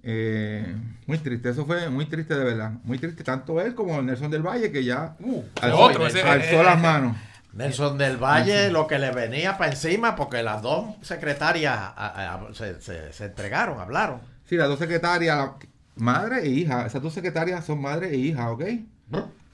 [0.03, 0.75] Eh,
[1.07, 2.73] muy triste, eso fue muy triste de verdad.
[2.85, 6.61] Muy triste, tanto él como Nelson del Valle, que ya Uh, alzó, otro, ese- alzó
[6.61, 7.16] eh, las eh, manos.
[7.53, 12.55] Nelson del Valle, lo que le venía para encima, porque las dos secretarias a- a-
[12.55, 14.21] se, se- se entregaron, hablaron.
[14.45, 15.51] Sí, las dos secretarias,
[15.97, 18.64] madre e hija, esas dos secretarias son madre e hija, ¿ok?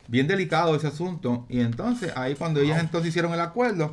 [0.08, 1.46] Bien delicado ese asunto.
[1.48, 3.86] Y entonces, ahí cuando ellas entonces hicieron el acuerdo,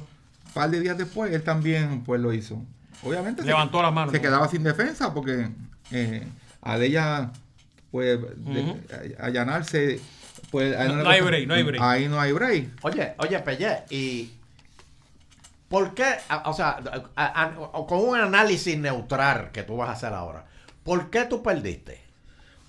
[0.46, 2.62] un par de días después, él también pues lo hizo.
[3.04, 4.12] Obviamente se- Levantó las manos.
[4.12, 5.50] se quedaba sin defensa porque
[5.92, 6.28] eh,
[6.62, 7.32] al ella
[7.92, 10.00] pues de- a- allanarse
[10.52, 11.82] pues ahí No- hay break, no hay break.
[11.82, 14.32] ahí no hay break Oye, oye, Pellé, y
[15.70, 16.06] ¿por qué,
[16.46, 16.78] o sea,
[17.16, 20.46] a- a- o con un análisis neutral que tú vas a hacer ahora,
[20.84, 22.01] ¿por qué tú perdiste?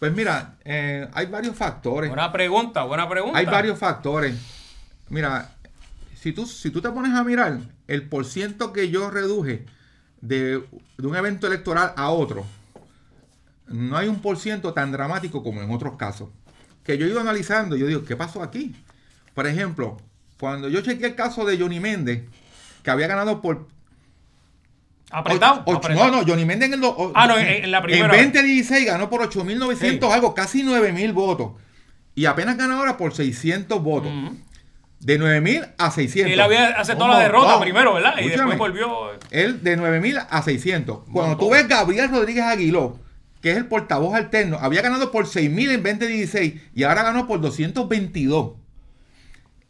[0.02, 2.10] Pues mira eh, hay varios factores.
[2.10, 3.38] Buena pregunta, buena pregunta.
[3.38, 4.34] hay varios factores.
[5.10, 5.54] Mira
[6.16, 9.64] si tú si tú te pones a mirar el porciento que yo reduje
[10.20, 10.60] de,
[10.98, 12.44] de un evento electoral a otro
[13.68, 16.30] no hay un porciento tan dramático como en otros casos.
[16.82, 18.74] Que yo he ido analizando yo digo qué pasó aquí
[19.34, 19.98] por ejemplo
[20.36, 22.24] cuando yo chequeé el caso de Johnny Méndez
[22.82, 23.68] que había ganado por
[25.12, 25.62] Apretado.
[25.66, 26.10] Ocho- apretado.
[26.10, 26.84] no, no, Johnny Méndez en el.
[26.84, 28.04] o- Ah, no, en- en la primera.
[28.18, 30.14] En 2016 ganó por 8.900 Sí.
[30.14, 31.52] algo, casi 9.000 votos.
[32.14, 34.10] Y apenas ganó ahora por 600 votos.
[35.00, 36.32] De 9.000 a 600.
[36.32, 37.62] Él había aceptado la derrota montón.
[37.62, 38.14] primero, ¿verdad?
[38.18, 39.10] Y Escúchame, después volvió.
[39.30, 41.00] Él de 9.000 a 600.
[41.12, 42.98] Cuando tú ves Gabriel Rodríguez Aguiló,
[43.40, 47.40] que es el portavoz alterno, había ganado por 6.000 en 2016 y ahora ganó por
[47.40, 48.52] 222.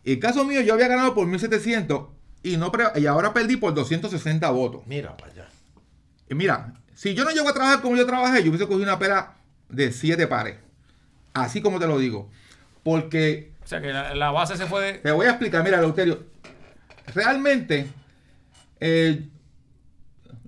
[0.05, 2.09] El caso mío, yo había ganado por 1.700
[2.43, 4.82] y, no pre- y ahora perdí por 260 votos.
[4.86, 5.49] Mira para allá.
[6.28, 8.99] Y mira, si yo no llego a trabajar como yo trabajé, yo hubiese cogido una
[8.99, 9.34] pera
[9.68, 10.57] de siete pares.
[11.34, 12.30] Así como te lo digo.
[12.82, 14.93] Porque O sea que la, la base se fue de.
[14.99, 16.24] te voy a explicar, mira, Lauterio.
[17.14, 17.86] Realmente,
[18.80, 19.28] eh,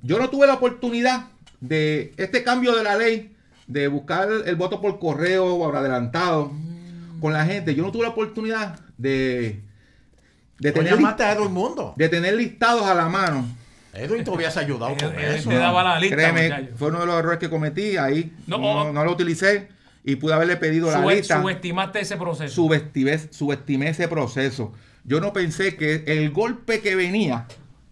[0.03, 1.27] yo no tuve la oportunidad
[1.61, 3.35] de este cambio de la ley,
[3.67, 6.53] de buscar el voto por correo o adelantado
[7.21, 7.75] con la gente.
[7.75, 9.63] Yo no tuve la oportunidad de,
[10.65, 11.95] de, tener, llamaste a Edwin Mundo.
[11.97, 13.47] de tener listados a la mano.
[13.93, 15.51] Edwin te hubiese ayudado con Él- él eso.
[15.51, 16.17] te daba la lista.
[16.17, 16.77] Créeme, muchacho.
[16.77, 17.97] fue uno de los errores que cometí.
[17.97, 19.69] Ahí No, no, no lo utilicé
[20.03, 21.41] y pude haberle pedido la Sube- lista.
[21.41, 22.55] subestimaste ese proceso.
[22.55, 24.73] Subestimé, subestimé ese proceso.
[25.05, 27.47] Yo no pensé que el golpe que venía,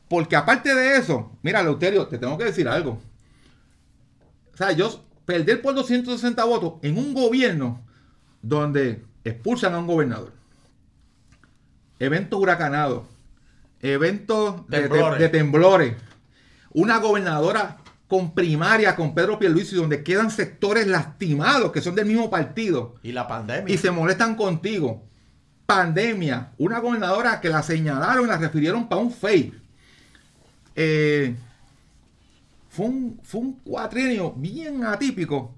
[0.09, 3.01] porque aparte de eso, mira, Leuterio, te tengo que decir algo.
[4.53, 7.81] O sea, yo perder por 260 votos en un gobierno
[8.43, 10.33] donde expulsan a un gobernador,
[12.05, 13.05] eventos huracanados,
[13.81, 15.19] eventos de- de- Temblores.
[15.21, 15.97] de temblores,
[16.73, 17.79] una gobernadora
[18.09, 23.13] con primaria con Pedro Pierluisi donde quedan sectores lastimados que son del mismo partido Y
[23.13, 23.73] la pandemia.
[23.75, 25.03] y se molestan contigo.
[25.65, 29.55] Pandemia, una gobernadora que la señalaron y la refirieron para un fake.
[30.75, 31.35] Eh,
[32.69, 35.55] fue, un, fue un cuatrienio bien atípico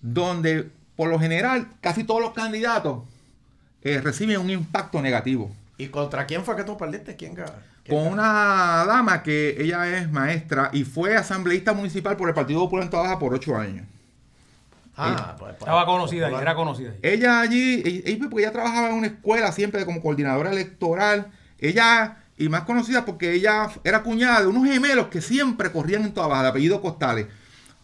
[0.00, 3.02] donde por lo general, casi todos los candidatos
[3.82, 5.50] eh, reciben un impacto negativo.
[5.78, 7.16] ¿Y contra quién fue que tú perdiste?
[7.16, 7.52] ¿Quién ganó?
[7.84, 12.60] ¿Quién Con una dama que ella es maestra y fue asambleísta municipal por el Partido
[12.60, 13.86] Popular en Toda Baja por ocho años.
[14.96, 16.42] Ah, pues, pues, Estaba conocida ahí, popular.
[16.42, 16.98] era conocida ahí.
[17.02, 21.28] Ella allí, ella, ella- porque ella trabajaba en una escuela siempre como coordinadora electoral.
[21.60, 26.12] Ella, y más conocida porque ella era cuñada de unos gemelos que siempre corrían en
[26.12, 27.26] toda baja, de apellido Costales.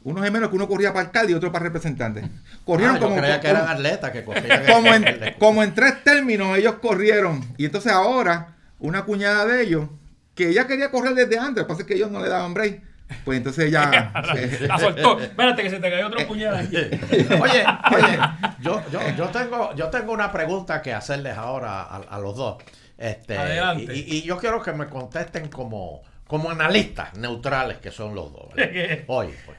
[0.05, 2.22] Unos gemelos que uno corría para alcalde y otro para representante.
[2.64, 4.64] Corrieron Ah, yo como, creía que como- eran atletas que corrían.
[4.72, 5.05] como en,
[5.38, 7.42] como en tres términos ellos corrieron.
[7.57, 9.88] Y entonces ahora, una cuñada de ellos,
[10.34, 12.52] que ella quería correr desde antes, lo que pasa es que ellos no le daban
[12.55, 12.82] break.
[13.24, 14.12] Pues entonces ella...
[14.36, 15.20] eh, La soltó.
[15.20, 16.76] Espérate que se te cayó otro puñal aquí.
[16.76, 18.18] Oye, oye,
[18.61, 22.62] yo, yo, yo, tengo, yo tengo una pregunta que hacerles ahora a, a los dos.
[22.98, 23.94] Este, Adelante.
[23.94, 28.46] Y, y yo quiero que me contesten como, como analistas neutrales que son los dos.
[28.55, 29.59] Oye, pues,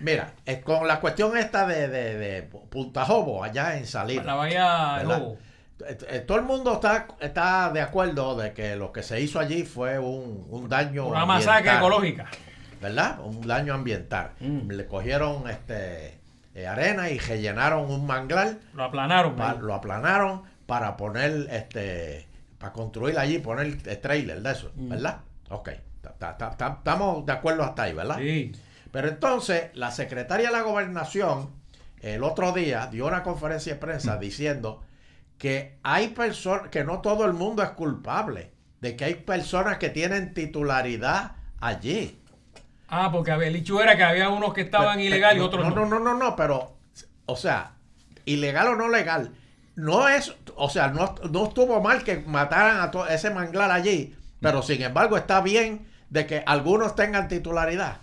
[0.00, 4.26] mira, eh, con la cuestión esta de, de, de Punta Jobo, allá en Salinas.
[4.26, 5.02] La bahía.
[5.04, 5.38] Lobo.
[5.86, 9.38] Eh, eh, Todo el mundo está, está de acuerdo de que lo que se hizo
[9.38, 12.26] allí fue un, un daño Una masacre ecológica.
[12.80, 13.20] ¿verdad?
[13.20, 14.30] Un daño ambiental.
[14.40, 14.70] Mm.
[14.70, 16.18] Le cogieron este
[16.54, 19.36] eh, arena y rellenaron un manglar, Lo aplanaron.
[19.36, 22.26] pa- lo aplanaron para poner este
[22.58, 24.88] para construir allí, poner el trailer de eso, Mm.
[24.88, 25.18] ¿verdad?
[25.50, 25.70] Ok,
[26.00, 28.16] ta- ta- ta- ta- estamos de acuerdo hasta ahí, ¿verdad?
[28.18, 28.52] Sí.
[28.92, 31.50] Pero entonces, la secretaria de la gobernación
[32.00, 33.80] el otro día dio una conferencia de Mm.
[33.80, 34.82] prensa diciendo
[35.38, 39.88] que hay personas, que no todo el mundo es culpable, de que hay personas que
[39.90, 42.20] tienen titularidad allí.
[42.88, 45.86] Ah, porque había- dicho era que había unos que estaban ilegales y otros no, no.
[45.86, 46.76] no, no, no, pero,
[47.26, 47.72] o sea,
[48.24, 49.32] ilegal o no legal,
[49.74, 54.14] no es, o sea, no, no estuvo mal que mataran a to- ese manglar allí,
[54.40, 57.98] pero sin embargo está bien de que algunos tengan titularidad.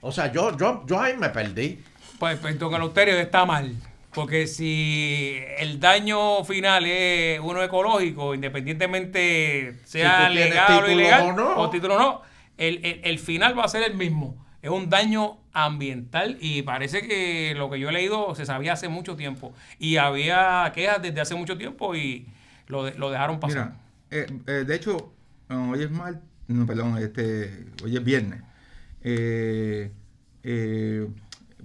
[0.00, 1.82] O sea, yo, yo, yo ahí me perdí.
[2.18, 3.74] Pues, pues don Eleuterio está mal.
[4.14, 11.56] Porque si el daño final es uno ecológico, independientemente sea legal o ilegal, o no.
[11.56, 12.22] o título o no,
[12.56, 14.44] el, el- el final va a ser el mismo.
[14.62, 18.88] Es un daño ambiental y parece que lo que yo he leído se sabía hace
[18.88, 19.52] mucho tiempo.
[19.78, 22.26] Y había quejas desde hace mucho tiempo y
[22.66, 23.72] lo, de- lo dejaron pasar.
[24.10, 25.12] Mira, eh, eh, de hecho,
[25.50, 28.42] hoy es mal, no, perdón, este, hoy es viernes.
[29.02, 29.92] Eh,
[30.42, 31.08] eh,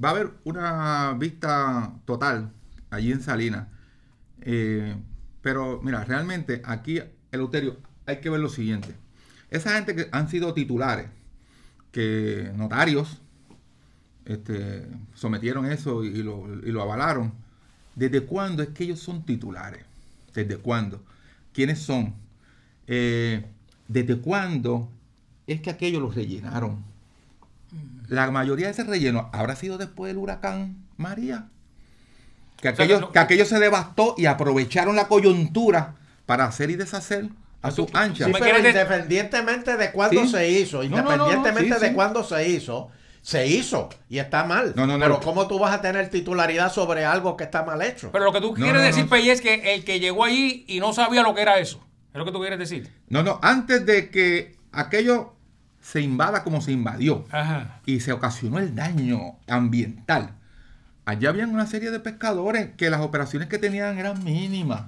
[0.04, 2.52] va a haber una vista total
[2.90, 3.68] allí en Salinas.
[4.42, 4.96] Eh,
[5.42, 8.96] pero mira, realmente aquí, Eleuterio, hay que ver lo siguiente.
[9.50, 11.08] Esa gente que han sido titulares,
[11.92, 13.22] que notarios,
[14.26, 17.34] este, sometieron eso y lo, avalaron.
[17.96, 19.84] ¿Desde cuándo es que ellos son titulares?
[20.34, 21.04] ¿Desde cuándo?
[21.54, 22.16] ¿Quiénes son?
[22.88, 24.90] ¿Desde cuándo
[25.46, 26.93] es que aquellos los rellenaron?
[28.14, 31.48] La mayoría de ese relleno habrá sido después del huracán María.
[32.62, 35.96] Que O sea, aquello, lo- que aquello se devastó y aprovecharon la coyuntura
[36.28, 37.30] para hacer y deshacer
[37.64, 38.26] a Tú- su tú- ancha.
[38.26, 40.30] tú Sí, me pero independientemente de cuándo Sí.
[40.30, 41.94] se hizo, No, no, no, no, independientemente sí, de sí.
[41.96, 42.90] cuándo se hizo,
[43.24, 44.74] se hizo y está mal.
[44.76, 45.06] No, no, no.
[45.06, 48.12] Pero ¿cómo tú vas a tener titularidad sobre algo que está mal hecho?
[48.12, 49.10] Pero lo que tú No, quieres no, decir, no.
[49.10, 51.84] Pelle, es que el que llegó allí y no sabía lo que era eso.
[52.14, 52.90] Es lo que tú quieres decir.
[53.10, 55.33] No, no, antes de que aquello
[55.84, 57.80] se invada como se invadió Ajá.
[57.86, 60.32] y se ocasionó el daño ambiental,
[61.06, 64.84] allá habían una serie de pescadores que las operaciones que tenían eran mínimas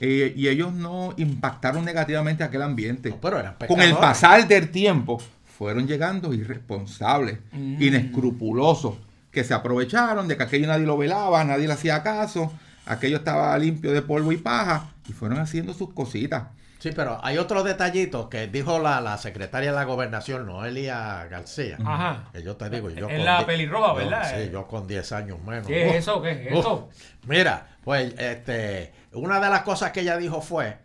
[0.00, 3.10] eh, y ellos no impactaron negativamente a aquel ambiente.
[3.10, 5.20] No, pero eran Con el pasar del tiempo
[5.58, 7.82] fueron llegando irresponsables, Mm.
[7.82, 8.94] inescrupulosos,
[9.30, 12.50] que se aprovecharon de que aquello nadie lo velaba, nadie le hacía caso,
[12.86, 16.44] aquello estaba limpio de polvo y paja y fueron haciendo sus cositas.
[16.80, 21.76] Sí, pero hay otro detallito que dijo la, la secretaria de la gobernación, Noelia García.
[21.84, 22.30] Ajá.
[22.32, 24.34] Que yo te digo, yo con la pelirroja, yo- ¿verdad?
[24.44, 25.66] Sí, yo con 10 años menos.
[25.66, 26.20] ¿Qué es eso?
[26.22, 26.88] ¿Qué es eso?
[27.26, 30.78] Mira, pues este, una de las cosas que ella dijo fue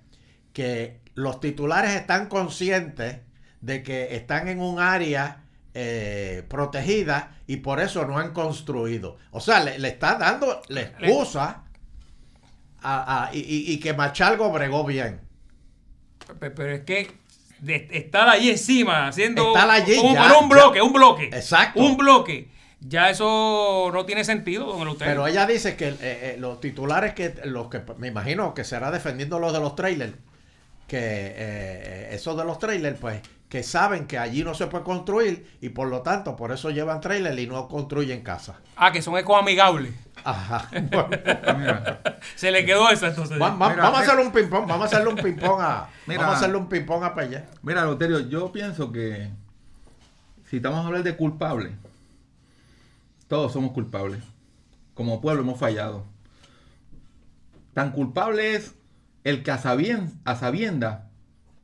[0.54, 3.22] que los titulares están conscientes
[3.62, 5.44] de que están en un área
[5.74, 9.18] eh, protegida y por eso no han construido.
[9.32, 11.64] O sea, le, le está dando la excusa
[12.82, 15.22] a- a- y, y- y que Machalgo bregó bien.
[16.40, 17.12] Pe- Pero es que
[17.60, 20.84] de- estar allí encima haciendo Estar allí, ya, pero un bloque, ya.
[20.84, 21.26] un bloque.
[21.26, 21.80] Exacto.
[21.80, 22.50] Un bloque.
[22.82, 25.12] Ya eso no tiene sentido, don Eleuterio.
[25.14, 28.92] Pero ella dice que eh, eh, los titulares que los que me imagino que será
[28.92, 30.14] defendiendo los de los trailers,
[30.88, 35.58] que eh, esos de los trailers, pues, que saben que allí no se puede construir
[35.62, 38.60] y por lo tanto por eso llevan trailer y no construyen casa.
[38.76, 39.94] Ah, que son ecoamigables.
[40.26, 40.68] Ajá.
[40.72, 41.08] Bueno,
[41.58, 42.02] mira.
[42.36, 43.40] Se le quedó eso entonces.
[43.40, 45.62] va- va- Mira, vamos a hacerle un ping pong, vamos a hacerle un ping pong
[45.62, 46.22] a Mira.
[46.22, 47.44] vamos a hacerle un ping pong a Pelle.
[47.62, 49.30] Mira, Loterio, yo pienso que
[50.50, 51.72] si estamos a hablar de culpables,
[53.28, 54.20] todos somos culpables.
[54.96, 56.06] Como pueblo hemos fallado.
[57.74, 58.74] Tan culpable es
[59.24, 61.10] el que a, sabien- a sabienda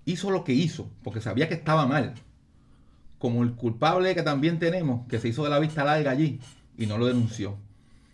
[0.05, 2.13] hizo lo que hizo, porque sabía que estaba mal.
[3.19, 6.39] Como el culpable que también tenemos, que se hizo de la vista larga allí
[6.77, 7.57] y no lo denunció.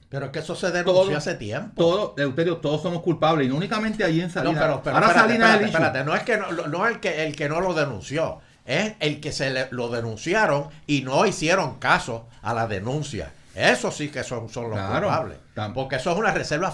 [0.10, 1.74] Pero es que eso se denunció Todo- hace tiempo.
[1.76, 4.62] Todo, Euterio, todos somos culpables y no únicamente allí en No, Salinas.
[4.64, 5.34] pero, pero Ahora espérate,
[5.72, 6.06] Salinas.
[6.06, 9.20] No es que no, no es el que el que no lo denunció, es el
[9.20, 13.32] que se le, lo denunciaron y no hicieron caso a la denuncia.
[13.54, 15.08] Eso sí que son, son los Claro.
[15.08, 15.38] culpables.
[15.74, 16.72] Porque eso es una reserva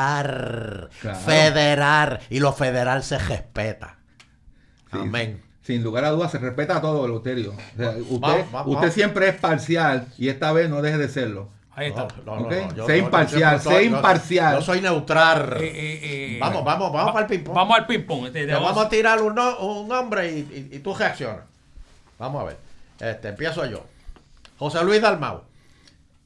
[0.00, 0.88] federal.
[1.00, 1.18] Claro.
[1.18, 2.20] Federal.
[2.30, 3.96] Y lo federal se respeta.
[4.90, 5.42] Sí, Amén.
[5.62, 7.50] Sin lugar a dudas, se respeta todo, Eleuterio.
[7.52, 8.94] O sea, usted Vamos, vamos, usted vamos.
[8.94, 11.50] siempre es parcial y esta vez no deje de serlo.
[11.78, 12.08] Ahí está.
[12.24, 14.54] No, no, no, no, Sé imparcial, sé imparcial.
[14.56, 15.58] Yo soy neutral.
[15.60, 17.54] Eh, eh, eh, Vamos, vamos, vamos para el ping-pong.
[17.54, 18.26] Vamos al ping-pong.
[18.28, 20.38] Este, Te vamos a tirar un, no- un nombre y,
[20.72, 21.44] y- y tú reaccionas.
[22.18, 22.56] Vamos a ver.
[22.98, 23.84] Este, empiezo yo.
[24.58, 25.42] José Luis Dalmau.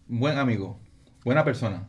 [0.07, 0.79] Buen amigo,
[1.25, 1.83] buena persona.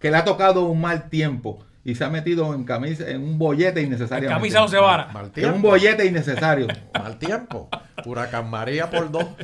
[0.00, 3.38] Que le ha tocado un mal tiempo y se ha metido en camisa, en un
[3.38, 4.30] bollete innecesario.
[4.30, 5.12] Camisa once varas.
[5.12, 6.68] Mal En un bollete innecesario.
[6.98, 7.68] Mal tiempo.
[8.06, 9.26] Huracán María por dos.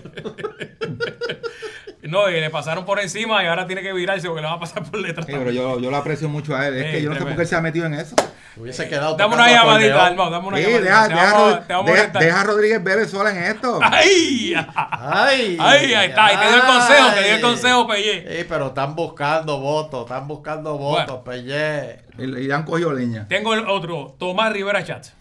[2.03, 4.61] No, y le pasaron por encima y ahora tiene que virarse porque le va a
[4.61, 5.27] pasar por detrás.
[5.27, 6.77] Sí, pero yo, yo lo aprecio mucho a él.
[6.79, 8.17] Es que yo no sé por qué él se ha metido en eso.
[8.57, 10.07] Hubiese quedado Dame una llamadita.
[10.07, 10.85] Almao, dame una Sí, llamadita.
[10.85, 12.23] deja, deja, vamos, deja- orientar.
[12.23, 13.79] deja a Rodríguez Bebe sola en esto.
[13.83, 14.55] ¡Ay!
[14.75, 17.41] Ay, Ahí, ahí está, y te dio el consejo, te dio el ay.
[17.43, 18.39] consejo, Pelle.
[18.39, 21.99] Sí, pero están buscando votos, están buscando votos, Pelle.
[22.19, 23.29] Y le y han cogido leña.
[23.29, 25.13] Tengo el otro, Tomás Rivera Chatz.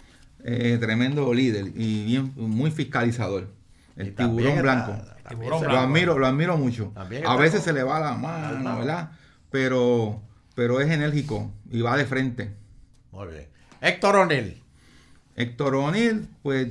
[0.45, 3.47] Eh, tremendo líder y bien, muy fiscalizador.
[3.97, 4.95] El Y tiburón blanco.
[5.29, 6.91] Tiburón Lo va- admiro, lo admiro mucho.
[6.95, 7.03] A
[7.35, 8.77] veces con- se le va la mano.
[8.79, 9.11] ¿verdad?
[9.51, 10.21] Pero,
[10.55, 12.53] pero es enérgico y va de frente.
[13.11, 13.47] Muy bien.
[13.81, 14.61] Héctor O'Neill.
[15.35, 16.67] Héctor O'Neill, pues,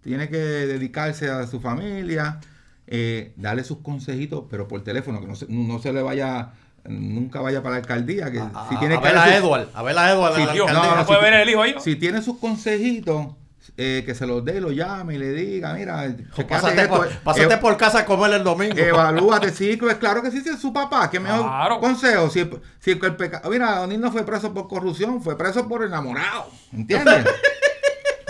[0.00, 2.40] tiene que dedicarse a su familia,
[2.86, 6.52] eh, darle sus consejitos, pero por teléfono, que no se, no se le vaya,
[6.84, 8.32] nunca vaya para la alcaldía.
[8.32, 9.68] Que A, si tiene a que ver a Edward.
[9.74, 10.34] A ver a Edward.
[10.36, 10.90] de la Dios, alcaldía.
[10.94, 11.74] no, no, puede si- ver el hijo ahí.
[11.80, 13.28] Si tiene sus consejitos,
[13.76, 16.04] eh, que se los dé, lo llame y le diga, mira,
[16.48, 18.76] Pásate, por, pásate eh, por casa a comer el domingo.
[18.76, 21.10] Evalúate, sí, pues claro que sí, sí, es su papá.
[21.10, 21.80] ¿Qué mejor Claro.
[21.80, 22.28] consejo?
[22.30, 22.48] Si,
[22.80, 23.48] si el pecado.
[23.50, 26.48] Mira, O'Neill no fue preso por corrupción, fue preso por enamorado.
[26.72, 27.24] ¿Entiendes?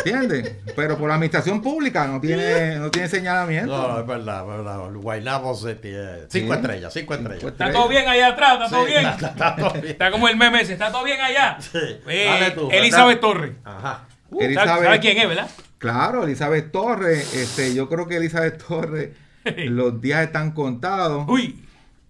[0.05, 0.57] ¿Entiendes?
[0.75, 3.71] Pero por la administración pública no tiene, no tiene señalamiento.
[3.77, 4.79] No, es verdad, es verdad.
[4.95, 5.91] Guaynabo City.
[5.93, 6.59] eh, Cinco Sí.
[6.61, 7.39] estrellas, cinco estrellas.
[7.41, 9.07] Cinco Está todo bien allá atrás, está todo bien.
[9.07, 9.87] está- está todo bien.
[9.87, 11.57] Está como el meme ese, está todo bien allá.
[11.61, 11.79] Sí.
[12.09, 13.21] Eh, Dale tú, Elizabeth ¿verdad?
[13.21, 13.53] Torres.
[13.65, 14.07] Ajá.
[14.33, 15.51] Uh, ¿sabe- Elizabeth- ¿Sabe quién es, verdad?
[15.79, 17.35] Claro, Elizabeth Torres.
[17.35, 19.11] Este, yo creo que Elizabeth Torres,
[19.57, 21.25] los días están contados.
[21.29, 21.59] Uy,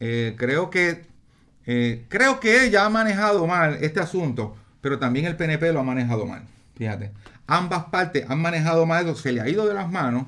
[0.00, 1.04] Eh, creo que
[1.64, 5.84] eh, creo que ella ha manejado mal este asunto, pero también el PNP lo ha
[5.84, 6.42] manejado mal.
[6.76, 7.12] Fíjate,
[7.46, 10.24] ambas partes han manejado mal eso, se le ha ido de las manos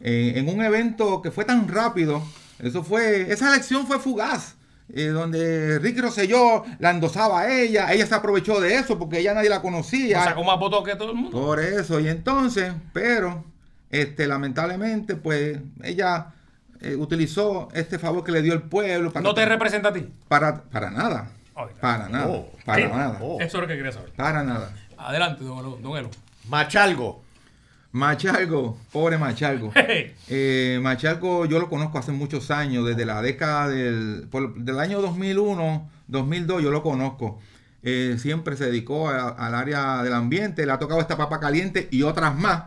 [0.00, 2.20] eh, en un evento que fue tan rápido.
[2.58, 4.56] Eso fue, esa elección fue fugaz.
[4.92, 9.34] Eh, donde Ricky Rosselló la endosaba a ella, ella se aprovechó de eso porque ella
[9.34, 10.22] nadie la conocía.
[10.22, 11.30] sacó más votos que todo el mundo.
[11.30, 13.44] Por eso, y entonces, pero,
[13.90, 16.26] este, lamentablemente, pues, ella
[16.80, 20.06] eh, utilizó este favor que le dio el pueblo para, No te representa a ti.
[20.28, 21.30] para, para nada.
[21.54, 21.74] Oiga.
[21.80, 22.26] Para nada.
[22.28, 23.18] Oh, para nada.
[23.22, 23.36] Oh.
[23.40, 24.10] Eso es lo que quería saber.
[24.12, 24.72] Para nada.
[24.98, 25.78] Adelante, don Elo.
[25.82, 26.10] Don Elo.
[26.48, 27.22] Machalgo.
[27.92, 29.72] Machalgo, pobre Machalgo.
[30.28, 35.02] Eh, Machalgo yo lo conozco hace muchos años, desde la década del, por- del año
[35.02, 37.38] 2001, 2002 yo lo conozco.
[37.82, 41.88] Eh, siempre se dedicó a- al área del ambiente, le ha tocado esta papa caliente
[41.90, 42.64] y otras más,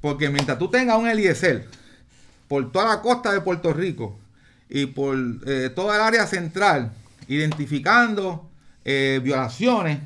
[0.00, 1.66] porque mientras tú tengas un Eliezer
[2.46, 4.18] por toda la costa de Puerto Rico
[4.68, 5.16] y por
[5.46, 6.92] eh, toda el área central,
[7.26, 8.46] identificando
[9.22, 9.98] violaciones,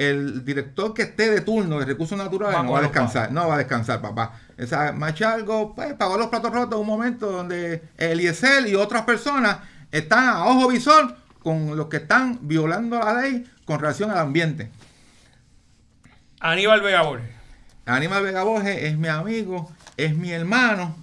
[0.00, 3.56] el director que esté de turno de recursos naturales no va a descansar, no va
[3.56, 4.32] a descansar, papá.
[4.56, 9.58] Esa Machalgo pues, pagó los platos rotos en un momento donde Eliezer y otras personas
[9.92, 14.70] están a ojo visor con los que están violando la ley con relación al ambiente.
[16.40, 17.28] Aníbal Vega Borges.
[17.84, 20.96] Aníbal Vega Borges es mi amigo, es mi hermano,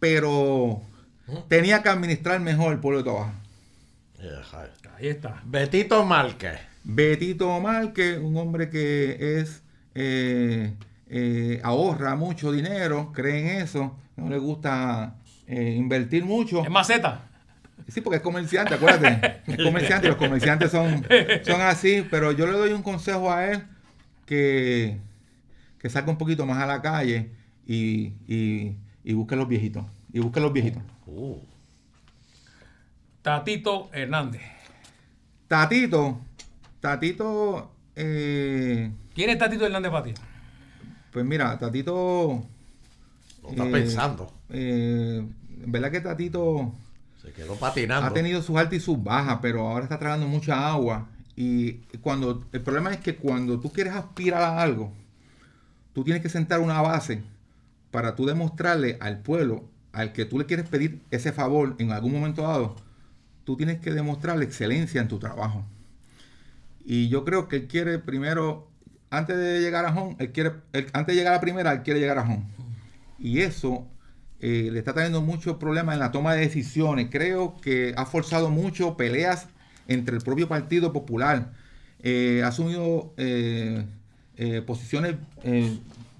[0.00, 0.82] pero
[1.46, 3.34] tenía que administrar mejor el pueblo de Tobaja.
[4.98, 5.40] Ahí está.
[5.44, 6.69] Betito Márquez.
[6.92, 9.62] Betito Márquez, un hombre que es
[9.94, 10.74] eh,
[11.08, 15.16] eh, ahorra mucho dinero, cree en eso, no le gusta
[15.46, 16.64] eh, invertir mucho.
[16.64, 17.26] Es maceta.
[17.86, 19.40] Sí, porque es comerciante, acuérdate.
[19.52, 21.04] Es comerciante, los comerciantes son,
[21.42, 23.62] son así, pero yo le doy un consejo a él
[24.26, 24.98] que,
[25.78, 27.30] que salga un poquito más a la calle
[27.66, 29.84] y, y, y busque los viejitos.
[30.12, 30.82] Y busque los viejitos.
[31.06, 31.38] Uh,
[33.22, 34.42] Tatito Hernández.
[35.48, 36.20] Tatito,
[36.80, 40.14] Tatito, eh, ¿Quién es Tatito Hernández para ti?
[41.12, 42.46] pues mira, Tatito.
[43.42, 44.32] lo está eh, pensando.
[44.50, 45.26] eh,
[45.64, 46.72] en verdad que Tatito
[47.22, 48.06] Se quedó patinando.
[48.06, 52.44] ha tenido sus altas y sus bajas, pero ahora está tragando mucha agua Y cuando
[52.52, 54.92] el problema es que cuando tú quieres aspirar a algo,
[55.92, 57.22] tú tienes que sentar una base
[57.90, 62.12] para tú demostrarle al pueblo al que tú le quieres pedir ese favor en algún
[62.12, 62.76] momento dado,
[63.44, 65.64] tú tienes que demostrarle excelencia en tu trabajo.
[66.92, 68.68] Y yo creo que él quiere primero,
[69.10, 71.82] antes de llegar a home, él quiere, él- antes de llegar a la primera, él
[71.84, 72.42] quiere llegar a home.
[73.16, 73.86] Y eso
[74.40, 77.06] eh, le está trayendo muchos problemas en la toma de decisiones.
[77.08, 79.46] Creo que ha forzado mucho peleas
[79.86, 81.52] entre el propio Partido Popular.
[82.02, 83.84] Eh, ha asumido eh,
[84.66, 85.14] posiciones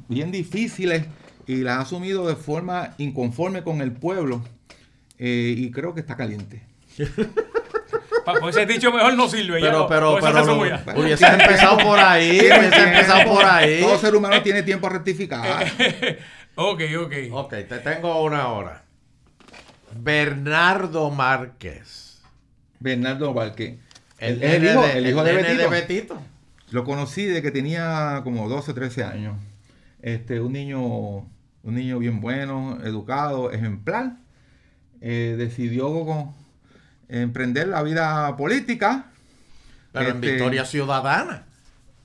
[0.09, 1.05] bien difíciles
[1.49, 4.45] y las ha asumido de forma inconforme con el pueblo.
[5.19, 6.63] Y creo que está caliente.
[8.25, 9.61] Pa- Pues ese dicho mejor no sirve.
[9.61, 10.85] ya Pero, no- pero, con pero, lo- ya.
[10.97, 13.81] hubiese empezado por ahí, hubiese empezado por ahí.
[13.81, 15.67] Todo ser humano tiene tiempo a rectificar.
[16.57, 17.13] Ok, ok.
[17.33, 18.83] Ok, te tengo una hora.
[19.99, 22.21] Bernardo Márquez.
[22.81, 23.79] Bernardo Valque.
[24.19, 25.71] El, es el hijo, de, el hijo de, Betito.
[25.71, 26.23] Betito.
[26.71, 29.37] Lo conocí de que tenía como 12 o 13 años.
[30.03, 31.27] Este, un niño, un
[31.65, 34.15] niño bien bueno, educado, ejemplar.
[35.01, 36.35] Eh, decidió co-
[37.11, 39.07] emprender la vida política.
[39.93, 41.45] Pero en Este, Victoria Ciudadana.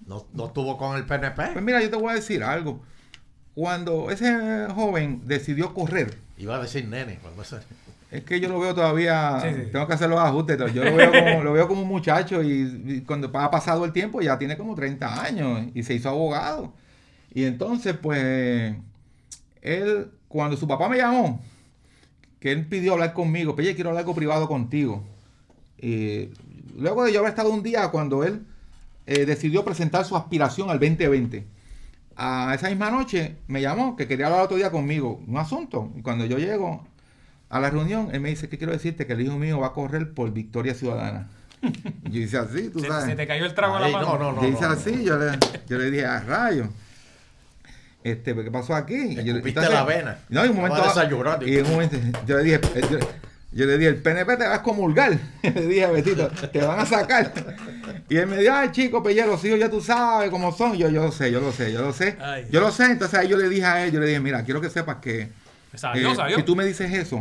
[0.05, 1.51] No, no estuvo con el PNP.
[1.53, 2.83] Pues mira, yo te voy a decir algo.
[3.53, 7.17] Cuando ese joven decidió correr, Iba a decir nene.
[7.21, 7.43] cuando
[8.11, 9.69] es que yo lo veo todavía, Sí, sí.
[9.71, 10.57] tengo que hacer los ajustes.
[10.73, 13.91] Yo lo veo como, lo veo como un muchacho y, y cuando ha pasado el
[13.91, 16.73] tiempo ya tiene como 30 años y se hizo abogado.
[17.33, 18.75] Y entonces, pues,
[19.61, 21.41] él, cuando su papá me llamó,
[22.45, 25.03] que él pidió hablar conmigo, oye, quiero hablar algo privado contigo.
[25.81, 26.29] Y
[26.77, 28.45] luego de yo haber estado un día cuando él
[29.07, 31.43] eh, decidió presentar su aspiración al 2020.
[32.15, 35.91] A esa misma noche me llamó que quería hablar otro día conmigo, un asunto.
[35.97, 36.85] Y cuando yo llego
[37.49, 39.73] a la reunión, él me dice que quiero decirte que el hijo mío va a
[39.73, 41.27] correr por Victoria Ciudadana.
[42.03, 43.05] Yo hice así, tú Se, sabes.
[43.05, 44.19] se te cayó el trago en la mano.
[44.19, 46.69] no, no, yo no, hice no, así, Yo, le, yo le dije a rayo.
[48.05, 49.15] Este, ¿qué pasó aquí?
[49.15, 50.19] Te Yo- escupiste la vena.
[50.29, 50.75] No, y un momento.
[50.75, 51.97] A y en un momento,
[52.27, 52.99] yo le dije, eh, yo,
[53.51, 55.17] yo le dije, el PNP te vas a comulgar.
[55.41, 57.33] le dije, Betito, te van a sacar.
[58.07, 60.77] Y él me dijo, ay, chico, pues ya los hijos ya tú sabes cómo son.
[60.77, 62.15] Yo, yo lo sé, yo lo sé, yo lo sé.
[62.21, 62.45] Ay.
[62.51, 62.85] Yo lo sé.
[62.91, 65.29] Entonces ahí yo le dije a él, yo le dije, mira, quiero que sepas que
[65.73, 66.35] Salió, eh, salió.
[66.37, 67.17] si tú me dices eso,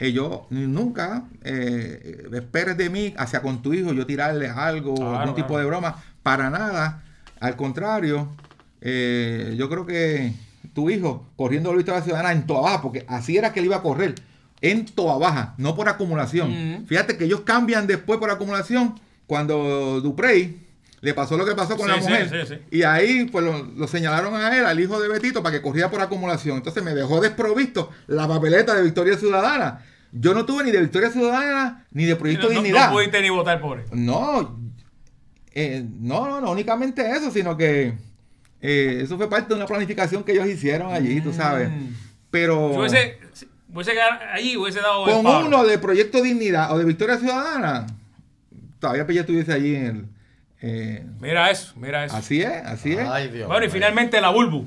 [0.00, 5.16] eh, yo nunca eh, esperes de mí hacia con tu hijo yo tirarle algo, Claro,
[5.20, 5.60] algún tipo claro.
[5.62, 7.02] de broma, para nada.
[7.38, 8.34] Al contrario,
[8.84, 10.32] eh, yo creo que
[10.72, 13.76] tu hijo corriendo la Victoria Ciudadana en Toa Baja, porque así era que él iba
[13.76, 14.14] a correr,
[14.60, 16.84] en Toa Baja, no por acumulación.
[16.86, 20.60] Fíjate que ellos cambian después por acumulación cuando Duprey
[21.00, 22.46] le pasó lo que pasó con Sí, la mujer.
[22.46, 22.60] sí, sí.
[22.78, 25.90] Y ahí pues lo, lo señalaron a él, al hijo de Betito, para que corría
[25.90, 26.56] por acumulación.
[26.56, 29.84] Entonces me dejó desprovisto la papeleta de Victoria Ciudadana.
[30.12, 32.86] Yo no tuve ni de Victoria Ciudadana ni de Proyecto no, no- Dignidad.
[32.88, 33.84] no pudiste ni votar por él.
[33.92, 34.58] No,
[35.52, 37.94] eh, no, no, no únicamente eso, sino que
[38.66, 41.68] eh, eso fue parte de una planificación que ellos hicieron allí, tú sabes.
[41.68, 41.88] Mm.
[42.30, 43.18] Pero Si hubiese,
[43.70, 47.86] hubiese ganado allí, hubiese dado el con uno de Proyecto Dignidad o de Victoria Ciudadana,
[48.80, 50.06] todavía ya estuviese allí en el...
[50.62, 52.16] eh, Mira eso, mira eso.
[52.16, 53.06] así es, así es.
[53.06, 53.48] Ay, Dios.
[53.48, 54.66] bueno, y finalmente la Bulbu.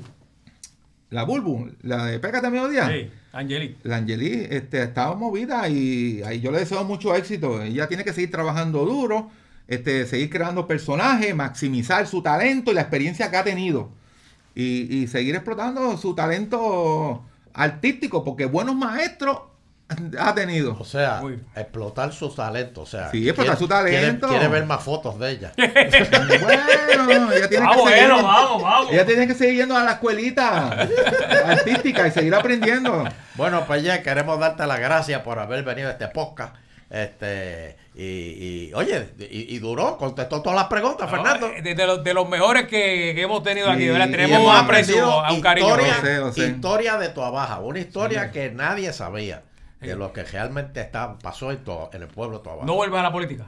[1.10, 2.88] La Bulbu, la de Pécate a Mediodía.
[2.88, 3.76] Sí, Angeli.
[3.82, 7.60] La Angeli este, estaba movida y, yo le deseo mucho éxito.
[7.62, 9.28] Ella tiene que seguir trabajando duro,
[9.68, 13.90] este, seguir creando personajes, maximizar su talento y la experiencia que ha tenido.
[14.54, 17.22] Y, y seguir explotando su talento
[17.54, 19.38] artístico, porque buenos maestros
[20.18, 20.76] ha tenido.
[20.80, 21.22] O sea,
[21.54, 22.80] explotar su talento.
[22.82, 24.26] O sea, Sí, explotar quiere- su talento.
[24.26, 25.52] Quiere, quiere ver más fotos de ella.
[27.06, 28.92] Bueno, ella tiene Ah, que seguir, bueno, vamos, vamos.
[28.92, 30.88] ella tiene que seguir yendo a la escuelita
[31.46, 33.04] artística y seguir aprendiendo.
[33.34, 36.54] Bueno, pues ya queremos darte las gracias por haber venido a este podcast.
[36.90, 38.02] Este, y,
[38.68, 41.50] y, oye, y, y duró, contestó todas las preguntas, Fernando.
[41.62, 44.10] De, de los, de los mejores que, que hemos tenido aquí, Y- ¿verdad?
[44.10, 45.68] Tenemos hemos un aprecio, aprendido a un cariño.
[45.68, 46.46] historia, Lo sé, lo sé.
[46.48, 49.42] historia de Toa Baja, una historia que nadie sabía
[49.80, 49.98] de Sí.
[49.98, 52.66] lo que realmente está, pasó en, Toa- en el pueblo de Toa Baja.
[52.66, 53.46] No vuelvas a la política.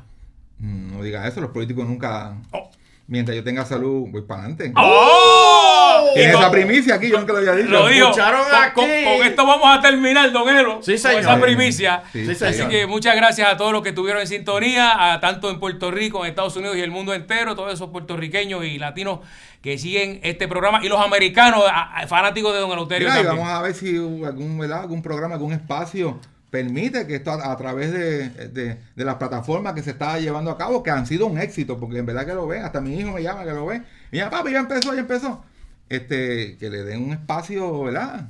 [0.59, 2.37] Mm, No digas eso, los políticos nunca.
[2.53, 2.71] Oh.
[3.11, 4.73] Mientras yo tenga salud, voy para adelante.
[4.77, 6.11] ¡Oh!
[6.15, 7.69] Tiene Y con- esa primicia aquí, yo nunca lo había dicho.
[7.69, 8.07] Lo dijo.
[8.07, 8.75] escucharon Con, aquí.
[8.75, 10.79] con- con esto vamos a terminar, don Elo.
[10.81, 11.21] Sí, Con señor.
[11.21, 12.03] esa primicia.
[12.13, 12.69] Sí, Sí, Así señor.
[12.71, 16.25] que muchas gracias a todos los que estuvieron en sintonía, a tanto en Puerto Rico,
[16.25, 19.19] en Estados Unidos y el mundo entero, todos esos puertorriqueños y latinos
[19.61, 23.25] que siguen este programa y los americanos a- a- fanáticos de Don Eleuterio Mira, y
[23.27, 24.83] vamos a ver si algún, ¿verdad?
[24.83, 26.19] algún programa, algún espacio
[26.51, 30.51] permite que esto a, a través de, de- de las plataformas que se está llevando
[30.51, 32.99] a cabo, que han sido un éxito, porque en verdad que lo ven, hasta mi
[32.99, 33.83] hijo me llama que lo ve.
[34.13, 35.45] Y ya, papi, ya empezó, ya empezó.
[35.89, 38.29] Este, que le den un espacio, ¿verdad?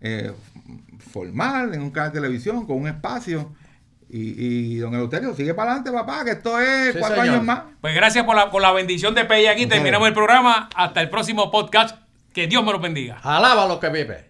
[0.00, 0.32] Eh,
[1.12, 3.52] formal, en un canal de televisión, con un espacio.
[4.08, 7.34] Y, y don Eleuterio, sigue para adelante, papá, que esto es Sí, cuatro señor.
[7.34, 7.62] años más.
[7.80, 9.66] Pues gracias por la, por la bendición de Pella aquí.
[9.66, 10.68] Terminamos el programa.
[10.76, 11.96] Hasta el próximo podcast.
[12.32, 13.18] Que Dios me lo bendiga.
[13.22, 14.25] Alaba lo que vive.